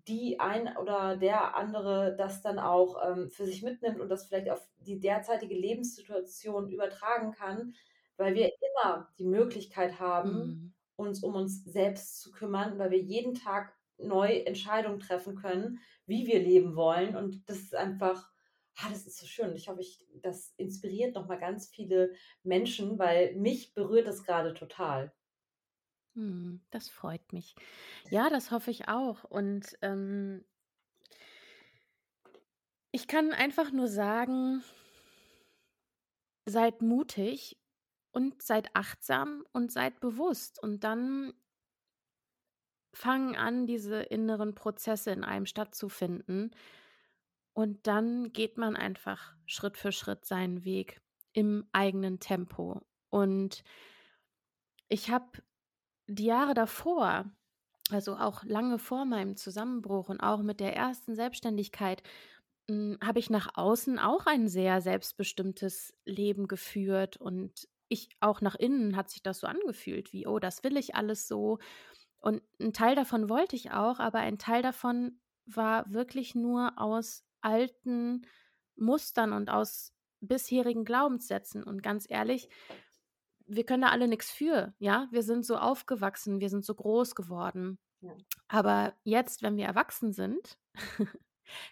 [0.09, 4.51] die ein oder der andere das dann auch ähm, für sich mitnimmt und das vielleicht
[4.51, 7.75] auf die derzeitige Lebenssituation übertragen kann,
[8.17, 10.75] weil wir immer die Möglichkeit haben, mhm.
[10.97, 16.27] uns um uns selbst zu kümmern, weil wir jeden Tag neu Entscheidungen treffen können, wie
[16.27, 17.17] wir leben wollen.
[17.17, 18.31] Und das ist einfach,
[18.77, 19.55] ah, das ist so schön.
[19.55, 25.13] Ich hoffe, ich, das inspiriert nochmal ganz viele Menschen, weil mich berührt das gerade total.
[26.15, 27.55] Hm, das freut mich.
[28.11, 29.25] Ja, das hoffe ich auch.
[29.25, 30.45] Und ähm,
[32.93, 34.63] ich kann einfach nur sagen,
[36.47, 37.59] seid mutig
[38.13, 40.63] und seid achtsam und seid bewusst.
[40.63, 41.35] Und dann
[42.95, 46.51] fangen an, diese inneren Prozesse in einem stattzufinden.
[47.53, 51.01] Und dann geht man einfach Schritt für Schritt seinen Weg
[51.33, 52.81] im eigenen Tempo.
[53.11, 53.63] Und
[54.89, 55.43] ich habe
[56.07, 57.31] die Jahre davor,
[57.91, 62.03] also auch lange vor meinem Zusammenbruch und auch mit der ersten Selbstständigkeit,
[62.69, 68.55] hm, habe ich nach außen auch ein sehr selbstbestimmtes Leben geführt und ich auch nach
[68.55, 71.59] innen hat sich das so angefühlt, wie, oh, das will ich alles so.
[72.25, 77.23] Und ein Teil davon wollte ich auch, aber ein Teil davon war wirklich nur aus
[77.43, 78.27] alten
[78.77, 81.63] Mustern und aus bisherigen Glaubenssätzen.
[81.63, 82.49] Und ganz ehrlich,
[83.45, 85.07] wir können da alle nichts für, ja.
[85.11, 87.79] Wir sind so aufgewachsen, wir sind so groß geworden.
[88.01, 88.17] Ja.
[88.49, 90.59] Aber jetzt, wenn wir erwachsen sind,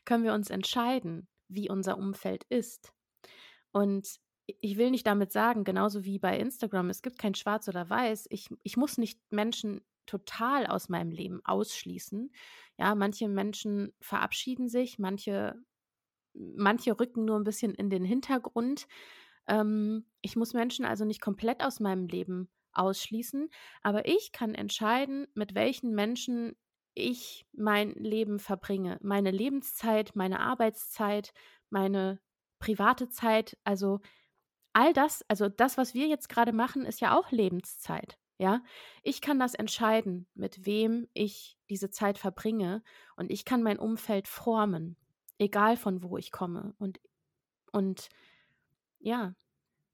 [0.04, 2.92] können wir uns entscheiden, wie unser Umfeld ist.
[3.70, 7.88] Und ich will nicht damit sagen, genauso wie bei Instagram, es gibt kein Schwarz oder
[7.88, 8.26] Weiß.
[8.28, 12.32] Ich, ich muss nicht Menschen total aus meinem Leben ausschließen.
[12.78, 15.54] Ja, manche Menschen verabschieden sich, manche,
[16.34, 18.86] manche rücken nur ein bisschen in den Hintergrund.
[19.46, 23.50] Ähm, ich muss Menschen also nicht komplett aus meinem Leben ausschließen,
[23.82, 26.56] aber ich kann entscheiden, mit welchen Menschen
[26.94, 31.32] ich mein Leben verbringe, meine Lebenszeit, meine Arbeitszeit,
[31.70, 32.20] meine
[32.58, 34.00] private Zeit, also
[34.72, 38.18] all das, also das, was wir jetzt gerade machen, ist ja auch Lebenszeit.
[38.42, 38.60] Ja,
[39.04, 42.82] ich kann das entscheiden, mit wem ich diese Zeit verbringe
[43.14, 44.96] und ich kann mein Umfeld formen,
[45.38, 46.98] egal von wo ich komme und
[47.70, 48.08] und
[48.98, 49.36] ja.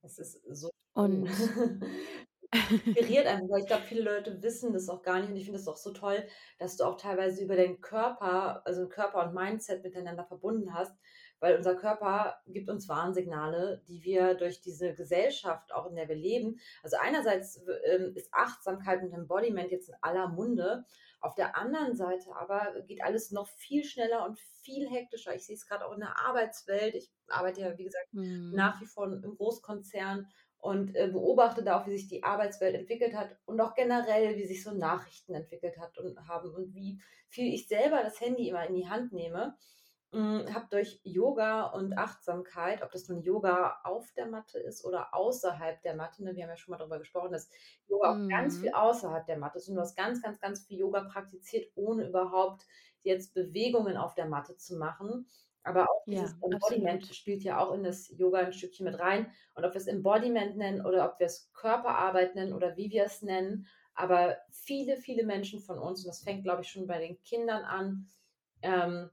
[0.00, 1.28] Es ist so und
[2.70, 5.68] inspiriert einfach, ich glaube, viele Leute wissen das auch gar nicht und ich finde es
[5.68, 6.24] auch so toll,
[6.58, 10.96] dass du auch teilweise über den Körper, also Körper und Mindset miteinander verbunden hast,
[11.40, 16.16] weil unser Körper gibt uns Warnsignale, die wir durch diese Gesellschaft, auch in der wir
[16.16, 20.84] leben, also einerseits ähm, ist Achtsamkeit und Embodiment jetzt in aller Munde,
[21.20, 25.34] auf der anderen Seite aber geht alles noch viel schneller und viel hektischer.
[25.34, 26.94] Ich sehe es gerade auch in der Arbeitswelt.
[26.94, 28.52] Ich arbeite ja, wie gesagt, mhm.
[28.54, 30.28] nach wie vor im Großkonzern
[30.58, 34.46] und äh, beobachte da auch, wie sich die Arbeitswelt entwickelt hat und auch generell, wie
[34.46, 38.66] sich so Nachrichten entwickelt hat und haben und wie viel ich selber das Handy immer
[38.66, 39.56] in die Hand nehme.
[40.10, 45.14] Hm, habe durch Yoga und Achtsamkeit, ob das nun Yoga auf der Matte ist oder
[45.14, 47.50] außerhalb der Matte, ne, wir haben ja schon mal darüber gesprochen, dass
[47.88, 48.24] Yoga mhm.
[48.24, 51.02] auch ganz viel außerhalb der Matte ist und du hast ganz, ganz, ganz viel Yoga
[51.02, 52.64] praktiziert, ohne überhaupt
[53.02, 55.26] jetzt Bewegungen auf der Matte zu machen.
[55.68, 57.16] Aber auch dieses ja, Embodiment absolut.
[57.16, 59.30] spielt ja auch in das Yoga ein Stückchen mit rein.
[59.54, 63.04] Und ob wir es Embodiment nennen oder ob wir es Körperarbeit nennen oder wie wir
[63.04, 66.98] es nennen, aber viele, viele Menschen von uns, und das fängt, glaube ich, schon bei
[66.98, 68.08] den Kindern an,
[68.62, 69.10] ähm,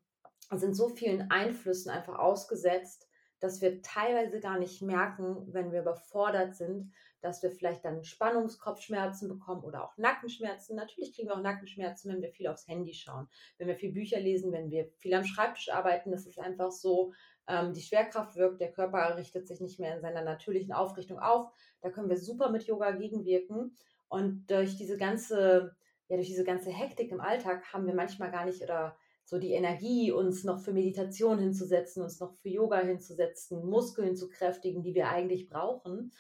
[0.52, 6.56] sind so vielen Einflüssen einfach ausgesetzt, dass wir teilweise gar nicht merken, wenn wir überfordert
[6.56, 6.94] sind,
[7.26, 10.76] dass wir vielleicht dann Spannungskopfschmerzen bekommen oder auch Nackenschmerzen.
[10.76, 14.20] Natürlich kriegen wir auch Nackenschmerzen, wenn wir viel aufs Handy schauen, wenn wir viel Bücher
[14.20, 16.12] lesen, wenn wir viel am Schreibtisch arbeiten.
[16.12, 17.14] Das ist einfach so,
[17.48, 21.52] ähm, die Schwerkraft wirkt, der Körper richtet sich nicht mehr in seiner natürlichen Aufrichtung auf.
[21.82, 23.76] Da können wir super mit Yoga gegenwirken.
[24.08, 25.76] Und durch diese ganze,
[26.08, 29.54] ja, durch diese ganze Hektik im Alltag haben wir manchmal gar nicht oder so die
[29.54, 34.94] Energie, uns noch für Meditation hinzusetzen, uns noch für Yoga hinzusetzen, Muskeln zu kräftigen, die
[34.94, 36.12] wir eigentlich brauchen.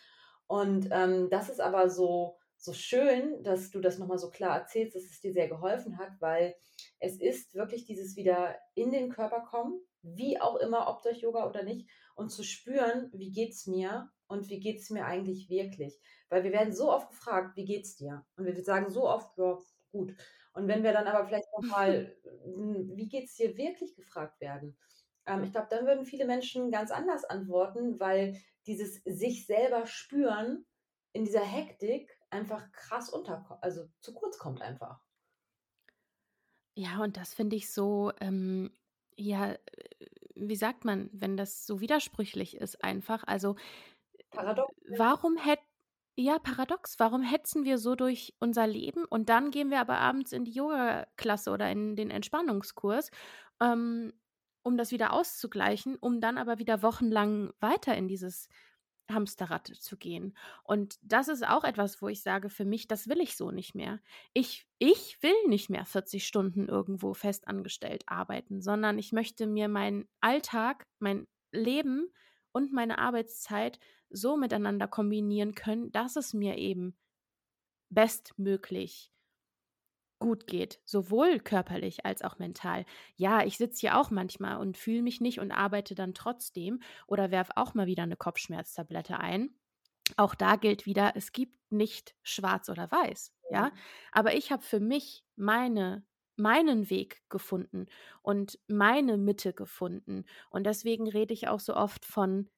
[0.47, 4.95] Und ähm, das ist aber so, so schön, dass du das nochmal so klar erzählst,
[4.95, 6.55] dass es dir sehr geholfen hat, weil
[6.99, 11.47] es ist wirklich dieses wieder in den Körper kommen, wie auch immer, ob durch Yoga
[11.47, 15.99] oder nicht, und zu spüren, wie geht's mir und wie geht's mir eigentlich wirklich.
[16.29, 18.25] Weil wir werden so oft gefragt, wie geht's dir?
[18.37, 19.57] Und wir sagen so oft, ja,
[19.91, 20.15] gut.
[20.53, 22.15] Und wenn wir dann aber vielleicht nochmal,
[22.45, 24.77] hm, wie geht es dir wirklich gefragt werden?
[25.27, 28.37] Ähm, ich glaube, dann würden viele Menschen ganz anders antworten, weil
[28.67, 30.65] dieses sich selber spüren
[31.13, 34.99] in dieser Hektik einfach krass unter, also zu kurz kommt einfach.
[36.77, 38.71] Ja, und das finde ich so, ähm,
[39.15, 39.57] ja, äh,
[40.35, 43.23] wie sagt man, wenn das so widersprüchlich ist, einfach.
[43.25, 43.55] Also,
[44.31, 44.75] Paradox.
[44.83, 44.99] Ne?
[44.99, 45.63] warum hätte
[46.17, 46.97] ja, paradox.
[46.97, 50.53] Warum hetzen wir so durch unser Leben und dann gehen wir aber abends in die
[50.53, 53.11] Yoga-Klasse oder in den Entspannungskurs,
[53.61, 54.13] ähm,
[54.65, 58.49] um das wieder auszugleichen, um dann aber wieder wochenlang weiter in dieses
[59.11, 60.35] Hamsterrad zu gehen.
[60.63, 63.75] Und das ist auch etwas, wo ich sage, für mich, das will ich so nicht
[63.75, 63.99] mehr.
[64.33, 70.07] Ich, ich will nicht mehr 40 Stunden irgendwo festangestellt arbeiten, sondern ich möchte mir meinen
[70.19, 72.11] Alltag, mein Leben
[72.51, 76.97] und meine Arbeitszeit so miteinander kombinieren können, dass es mir eben
[77.91, 79.11] bestmöglich
[80.19, 82.85] gut geht, sowohl körperlich als auch mental.
[83.15, 87.31] Ja, ich sitze hier auch manchmal und fühle mich nicht und arbeite dann trotzdem oder
[87.31, 89.55] werfe auch mal wieder eine Kopfschmerztablette ein.
[90.17, 93.71] Auch da gilt wieder, es gibt nicht schwarz oder weiß, ja,
[94.11, 96.05] aber ich habe für mich meine
[96.37, 97.85] meinen Weg gefunden
[98.21, 100.25] und meine Mitte gefunden.
[100.49, 102.49] Und deswegen rede ich auch so oft von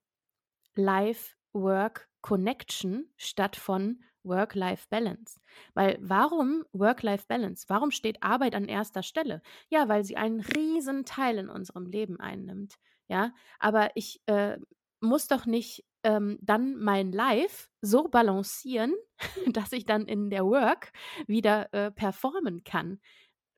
[0.75, 5.39] Life-Work-Connection statt von Work-Life-Balance.
[5.73, 7.65] Weil warum Work-Life-Balance?
[7.67, 9.41] Warum steht Arbeit an erster Stelle?
[9.69, 12.75] Ja, weil sie einen riesen Teil in unserem Leben einnimmt.
[13.07, 14.57] Ja, aber ich äh,
[14.99, 18.93] muss doch nicht ähm, dann mein Live so balancieren,
[19.53, 20.91] dass ich dann in der Work
[21.27, 22.99] wieder äh, performen kann.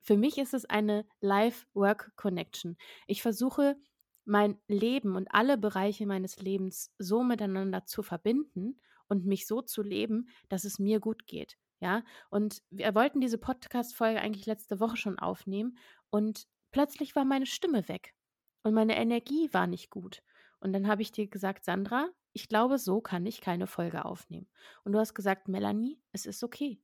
[0.00, 2.76] Für mich ist es eine Life-Work-Connection.
[3.06, 3.76] Ich versuche
[4.24, 8.80] mein Leben und alle Bereiche meines Lebens so miteinander zu verbinden
[9.10, 11.58] und mich so zu leben, dass es mir gut geht.
[11.80, 15.76] Ja, und wir wollten diese Podcast-Folge eigentlich letzte Woche schon aufnehmen
[16.10, 18.14] und plötzlich war meine Stimme weg
[18.62, 20.22] und meine Energie war nicht gut.
[20.60, 24.48] Und dann habe ich dir gesagt, Sandra, ich glaube, so kann ich keine Folge aufnehmen.
[24.84, 26.80] Und du hast gesagt, Melanie, es ist okay.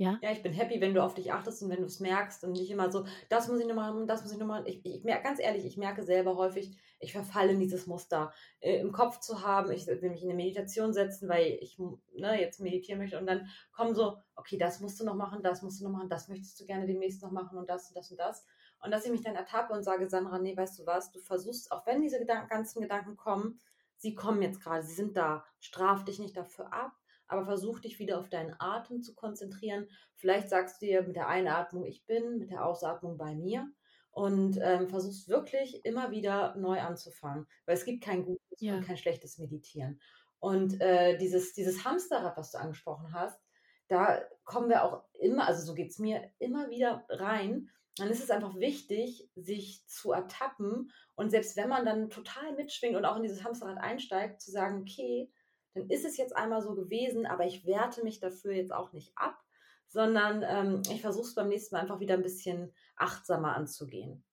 [0.00, 0.18] Ja?
[0.22, 2.52] ja, ich bin happy, wenn du auf dich achtest und wenn du es merkst und
[2.52, 4.64] nicht immer so, das muss ich noch machen, das muss ich noch machen.
[4.64, 8.80] Ich, ich merke, ganz ehrlich, ich merke selber häufig, ich verfalle in dieses Muster äh,
[8.80, 9.70] im Kopf zu haben.
[9.72, 11.78] Ich will mich in eine Meditation setzen, weil ich
[12.14, 15.60] ne, jetzt meditieren möchte und dann kommen so, okay, das musst du noch machen, das
[15.60, 18.10] musst du noch machen, das möchtest du gerne demnächst noch machen und das und das
[18.10, 18.46] und das.
[18.82, 21.70] Und dass ich mich dann ertappe und sage, Sandra, nee, weißt du was, du versuchst,
[21.72, 23.60] auch wenn diese Gedanken, ganzen Gedanken kommen,
[23.98, 26.92] sie kommen jetzt gerade, sie sind da, straf dich nicht dafür ab
[27.30, 29.88] aber versuch dich wieder auf deinen Atem zu konzentrieren.
[30.14, 33.70] Vielleicht sagst du dir mit der Einatmung ich bin, mit der Ausatmung bei mir
[34.12, 38.74] und ähm, versuchst wirklich immer wieder neu anzufangen, weil es gibt kein gutes ja.
[38.74, 40.00] und kein schlechtes Meditieren.
[40.40, 43.40] Und äh, dieses, dieses Hamsterrad, was du angesprochen hast,
[43.88, 47.70] da kommen wir auch immer, also so geht es mir, immer wieder rein.
[47.96, 52.96] Dann ist es einfach wichtig, sich zu ertappen und selbst wenn man dann total mitschwingt
[52.96, 55.30] und auch in dieses Hamsterrad einsteigt, zu sagen, okay,
[55.74, 59.12] dann ist es jetzt einmal so gewesen, aber ich werte mich dafür jetzt auch nicht
[59.16, 59.42] ab,
[59.86, 64.24] sondern ähm, ich versuche es beim nächsten Mal einfach wieder ein bisschen achtsamer anzugehen.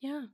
[0.00, 0.28] Ja,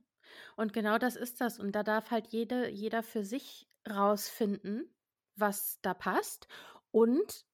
[0.55, 1.59] und genau das ist das.
[1.59, 4.93] Und da darf halt jede, jeder für sich rausfinden,
[5.35, 6.47] was da passt
[6.91, 7.45] und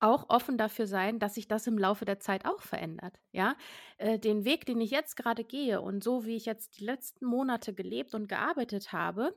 [0.00, 3.18] auch offen dafür sein, dass sich das im Laufe der Zeit auch verändert.
[3.32, 3.56] Ja,
[3.98, 7.26] äh, den Weg, den ich jetzt gerade gehe und so wie ich jetzt die letzten
[7.26, 9.36] Monate gelebt und gearbeitet habe,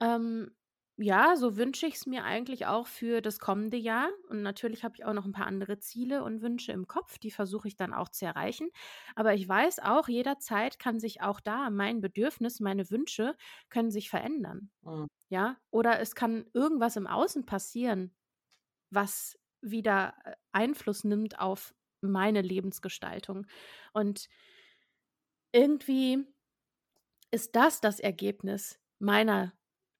[0.00, 0.54] ähm,
[0.98, 4.08] ja, so wünsche ich es mir eigentlich auch für das kommende Jahr.
[4.28, 7.30] Und natürlich habe ich auch noch ein paar andere Ziele und Wünsche im Kopf, die
[7.30, 8.70] versuche ich dann auch zu erreichen.
[9.14, 13.36] Aber ich weiß auch, jederzeit kann sich auch da mein Bedürfnis, meine Wünsche
[13.68, 14.70] können sich verändern.
[14.82, 15.06] Mhm.
[15.30, 18.14] Ja, oder es kann irgendwas im Außen passieren,
[18.90, 23.46] was wieder äh, Einfluss nimmt auf meine Lebensgestaltung.
[23.92, 24.28] Und
[25.52, 26.26] irgendwie
[27.30, 29.52] ist das das Ergebnis meiner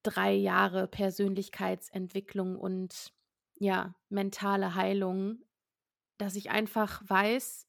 [0.06, 3.12] drei Jahre Persönlichkeitsentwicklung und
[3.58, 5.40] ja, mentale Heilung,
[6.18, 7.66] dass ich einfach weiß,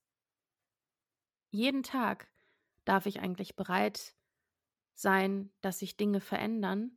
[1.49, 2.27] jeden Tag
[2.85, 4.15] darf ich eigentlich bereit
[4.93, 6.91] sein, dass sich Dinge verändern.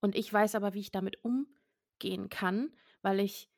[0.00, 2.72] Und ich weiß aber, wie ich damit umgehen kann,
[3.02, 3.50] weil ich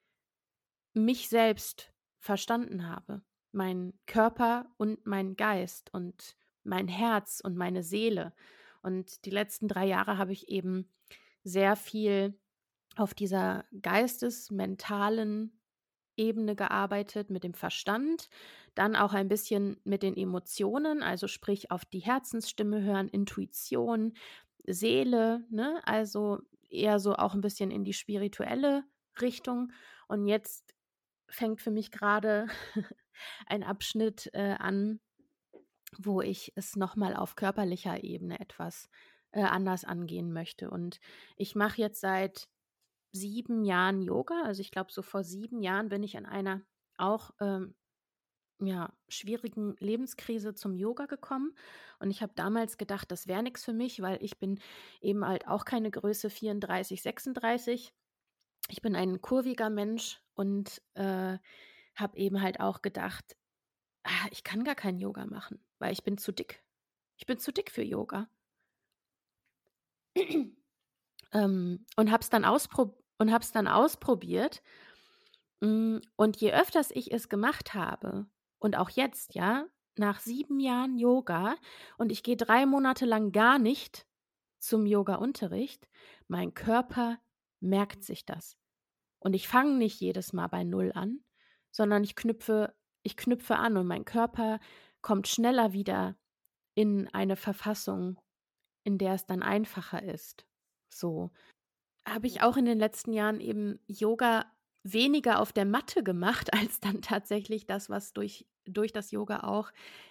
[0.92, 3.22] mich selbst verstanden habe.
[3.52, 8.34] Mein Körper und mein Geist und mein Herz und meine Seele.
[8.82, 10.88] Und die letzten drei Jahre habe ich eben
[11.44, 12.38] sehr viel
[12.96, 15.60] auf dieser geistesmentalen
[16.16, 18.28] Ebene gearbeitet, mit dem Verstand,
[18.74, 24.12] dann auch ein bisschen mit den Emotionen, also sprich auf die Herzensstimme hören, Intuition,
[24.66, 25.80] Seele, ne?
[25.84, 28.84] also eher so auch ein bisschen in die spirituelle
[29.20, 29.72] Richtung.
[30.08, 30.74] Und jetzt
[31.28, 32.46] fängt für mich gerade
[33.46, 35.00] ein Abschnitt äh, an,
[35.98, 38.88] wo ich es nochmal auf körperlicher Ebene etwas
[39.32, 40.70] äh, anders angehen möchte.
[40.70, 41.00] Und
[41.36, 42.48] ich mache jetzt seit
[43.12, 44.42] sieben Jahren Yoga.
[44.44, 46.62] Also ich glaube, so vor sieben Jahren bin ich in einer
[46.96, 47.74] auch ähm,
[48.60, 51.54] ja, schwierigen Lebenskrise zum Yoga gekommen.
[51.98, 54.60] Und ich habe damals gedacht, das wäre nichts für mich, weil ich bin
[55.00, 57.92] eben halt auch keine Größe 34, 36.
[58.68, 61.38] Ich bin ein kurviger Mensch und äh,
[61.96, 63.36] habe eben halt auch gedacht,
[64.04, 66.62] ah, ich kann gar kein Yoga machen, weil ich bin zu dick.
[67.16, 68.28] Ich bin zu dick für Yoga
[71.32, 74.62] ähm, und habe es dann, ausprob dann ausprobiert.
[75.60, 78.26] Mm, und je öfters ich es gemacht habe,
[78.58, 79.66] und auch jetzt, ja,
[79.96, 81.56] nach sieben Jahren Yoga,
[81.98, 84.06] und ich gehe drei Monate lang gar nicht
[84.58, 85.88] zum Yoga-Unterricht,
[86.28, 87.18] mein Körper
[87.60, 88.56] merkt sich das.
[89.18, 91.20] Und ich fange nicht jedes Mal bei Null an,
[91.70, 94.60] sondern ich knüpfe, ich knüpfe an und mein Körper
[95.02, 96.16] kommt schneller wieder
[96.74, 98.18] in eine Verfassung,
[98.84, 100.46] in der es dann einfacher ist.
[100.88, 101.30] So
[102.06, 104.50] habe ich auch in den letzten Jahren eben Yoga
[104.82, 109.70] weniger auf der Matte gemacht, als dann tatsächlich das, was durch, durch das Yoga auch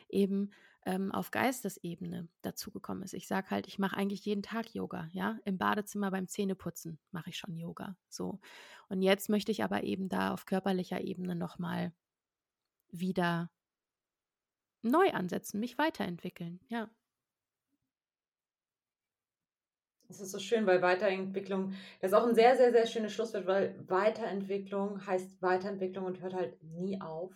[0.10, 0.52] eben
[0.86, 3.14] ähm, auf Geistesebene dazugekommen ist.
[3.14, 5.38] Ich sage halt, ich mache eigentlich jeden Tag Yoga, ja.
[5.44, 7.96] Im Badezimmer beim Zähneputzen mache ich schon Yoga.
[8.10, 8.40] So.
[8.88, 11.94] Und jetzt möchte ich aber eben da auf körperlicher Ebene nochmal
[12.92, 13.52] wieder
[14.82, 16.90] neu ansetzen, mich weiterentwickeln, ja.
[20.08, 23.46] Das ist so schön, weil Weiterentwicklung, das ist auch ein sehr, sehr, sehr schönes Schlusswort,
[23.46, 27.32] weil Weiterentwicklung heißt Weiterentwicklung und hört halt nie auf.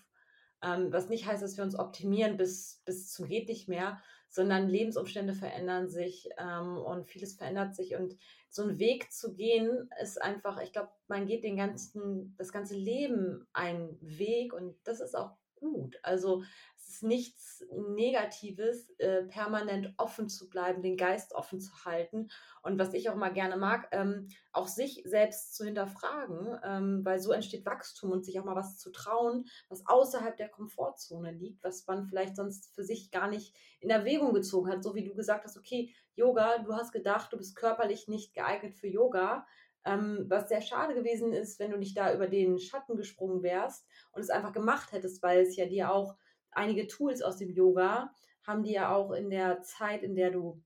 [0.63, 4.67] Ähm, was nicht heißt, dass wir uns optimieren bis, bis zum geht nicht mehr, sondern
[4.67, 7.95] Lebensumstände verändern sich ähm, und vieles verändert sich.
[7.95, 8.17] Und
[8.49, 12.75] so einen Weg zu gehen, ist einfach, ich glaube, man geht den ganzen, das ganze
[12.75, 15.99] Leben einen Weg und das ist auch gut.
[16.01, 22.29] Also es ist nichts Negatives, äh, permanent offen zu bleiben, den Geist offen zu halten.
[22.61, 27.19] Und was ich auch mal gerne mag, ähm, auch sich selbst zu hinterfragen, ähm, weil
[27.19, 31.63] so entsteht Wachstum und sich auch mal was zu trauen, was außerhalb der Komfortzone liegt,
[31.63, 34.83] was man vielleicht sonst für sich gar nicht in Erwägung gezogen hat.
[34.83, 38.75] So wie du gesagt hast, okay, Yoga, du hast gedacht, du bist körperlich nicht geeignet
[38.75, 39.47] für Yoga.
[39.85, 43.85] Ähm, was sehr schade gewesen ist, wenn du nicht da über den Schatten gesprungen wärst
[44.13, 46.15] und es einfach gemacht hättest, weil es ja dir auch
[46.56, 48.14] einige Tools aus dem Yoga
[48.45, 50.62] haben dir ja auch in der Zeit, in der du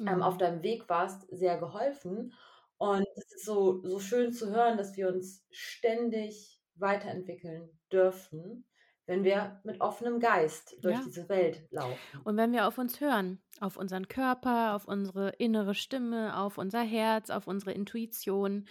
[0.00, 0.22] ähm, mhm.
[0.22, 2.32] auf deinem Weg warst, sehr geholfen.
[2.78, 8.64] Und es ist so, so schön zu hören, dass wir uns ständig weiterentwickeln dürfen
[9.06, 11.02] wenn wir mit offenem Geist durch ja.
[11.04, 11.98] diese Welt laufen.
[12.24, 16.82] Und wenn wir auf uns hören, auf unseren Körper, auf unsere innere Stimme, auf unser
[16.82, 18.66] Herz, auf unsere Intuition.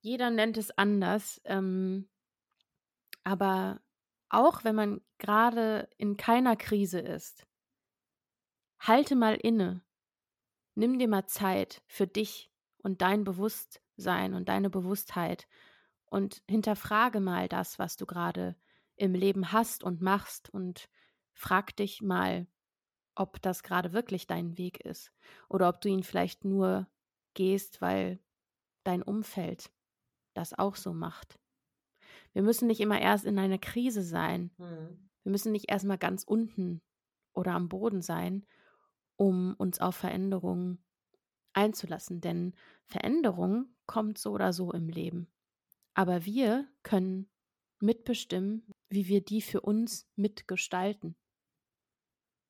[0.00, 1.40] Jeder nennt es anders.
[1.44, 2.08] Ähm,
[3.24, 3.80] aber
[4.30, 7.46] auch wenn man gerade in keiner Krise ist,
[8.78, 9.82] halte mal inne.
[10.74, 15.46] Nimm dir mal Zeit für dich und dein Bewusstsein und deine Bewusstheit
[16.06, 18.56] und hinterfrage mal das, was du gerade
[18.96, 20.88] im Leben hast und machst und
[21.32, 22.46] frag dich mal,
[23.14, 25.12] ob das gerade wirklich dein Weg ist
[25.48, 26.86] oder ob du ihn vielleicht nur
[27.34, 28.20] gehst, weil
[28.84, 29.70] dein Umfeld
[30.34, 31.39] das auch so macht.
[32.32, 34.50] Wir müssen nicht immer erst in einer Krise sein.
[34.58, 35.08] Mhm.
[35.22, 36.80] Wir müssen nicht erst mal ganz unten
[37.32, 38.46] oder am Boden sein,
[39.16, 40.82] um uns auf Veränderungen
[41.52, 42.20] einzulassen.
[42.20, 42.54] Denn
[42.86, 45.30] Veränderung kommt so oder so im Leben.
[45.94, 47.28] Aber wir können
[47.80, 51.16] mitbestimmen, wie wir die für uns mitgestalten.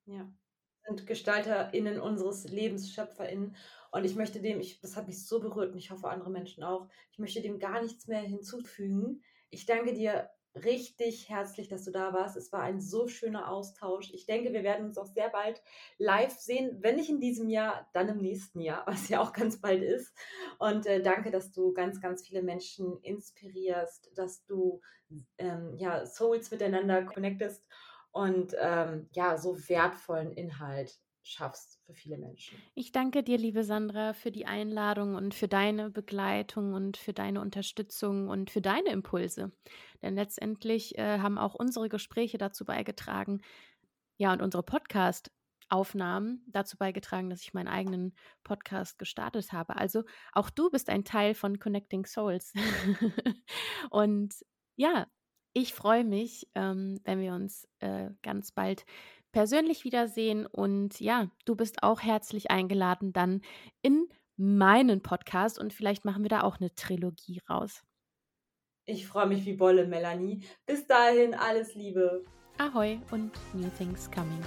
[0.06, 0.30] Ja,
[0.86, 3.54] sind GestalterInnen unseres Lebens, SchöpferInnen.
[3.92, 6.62] Und ich möchte dem, ich, das hat mich so berührt und ich hoffe andere Menschen
[6.62, 9.22] auch, ich möchte dem gar nichts mehr hinzufügen.
[9.50, 12.36] Ich danke dir richtig herzlich, dass du da warst.
[12.36, 14.12] Es war ein so schöner Austausch.
[14.12, 15.62] Ich denke, wir werden uns auch sehr bald
[15.98, 19.60] live sehen, wenn nicht in diesem Jahr, dann im nächsten Jahr, was ja auch ganz
[19.60, 20.12] bald ist.
[20.58, 24.80] Und äh, danke, dass du ganz, ganz viele Menschen inspirierst, dass du
[25.38, 27.64] ähm, ja, Souls miteinander connectest
[28.12, 32.58] und ähm, ja, so wertvollen Inhalt schaffst für viele Menschen.
[32.74, 37.40] Ich danke dir, liebe Sandra, für die Einladung und für deine Begleitung und für deine
[37.40, 39.52] Unterstützung und für deine Impulse.
[40.02, 43.42] Denn letztendlich äh, haben auch unsere Gespräche dazu beigetragen,
[44.16, 45.30] ja, und unsere Podcast
[45.70, 49.76] Aufnahmen dazu beigetragen, dass ich meinen eigenen Podcast gestartet habe.
[49.76, 50.02] Also
[50.32, 52.52] auch du bist ein Teil von Connecting Souls.
[53.90, 54.34] und
[54.76, 55.06] ja,
[55.52, 58.84] ich freue mich, ähm, wenn wir uns äh, ganz bald
[59.32, 60.46] persönlich wiedersehen.
[60.46, 63.42] Und ja, du bist auch herzlich eingeladen dann
[63.82, 67.82] in meinen Podcast und vielleicht machen wir da auch eine Trilogie raus.
[68.86, 70.42] Ich freue mich wie Bolle, Melanie.
[70.66, 72.24] Bis dahin, alles Liebe.
[72.58, 74.42] Ahoi und New Things Coming.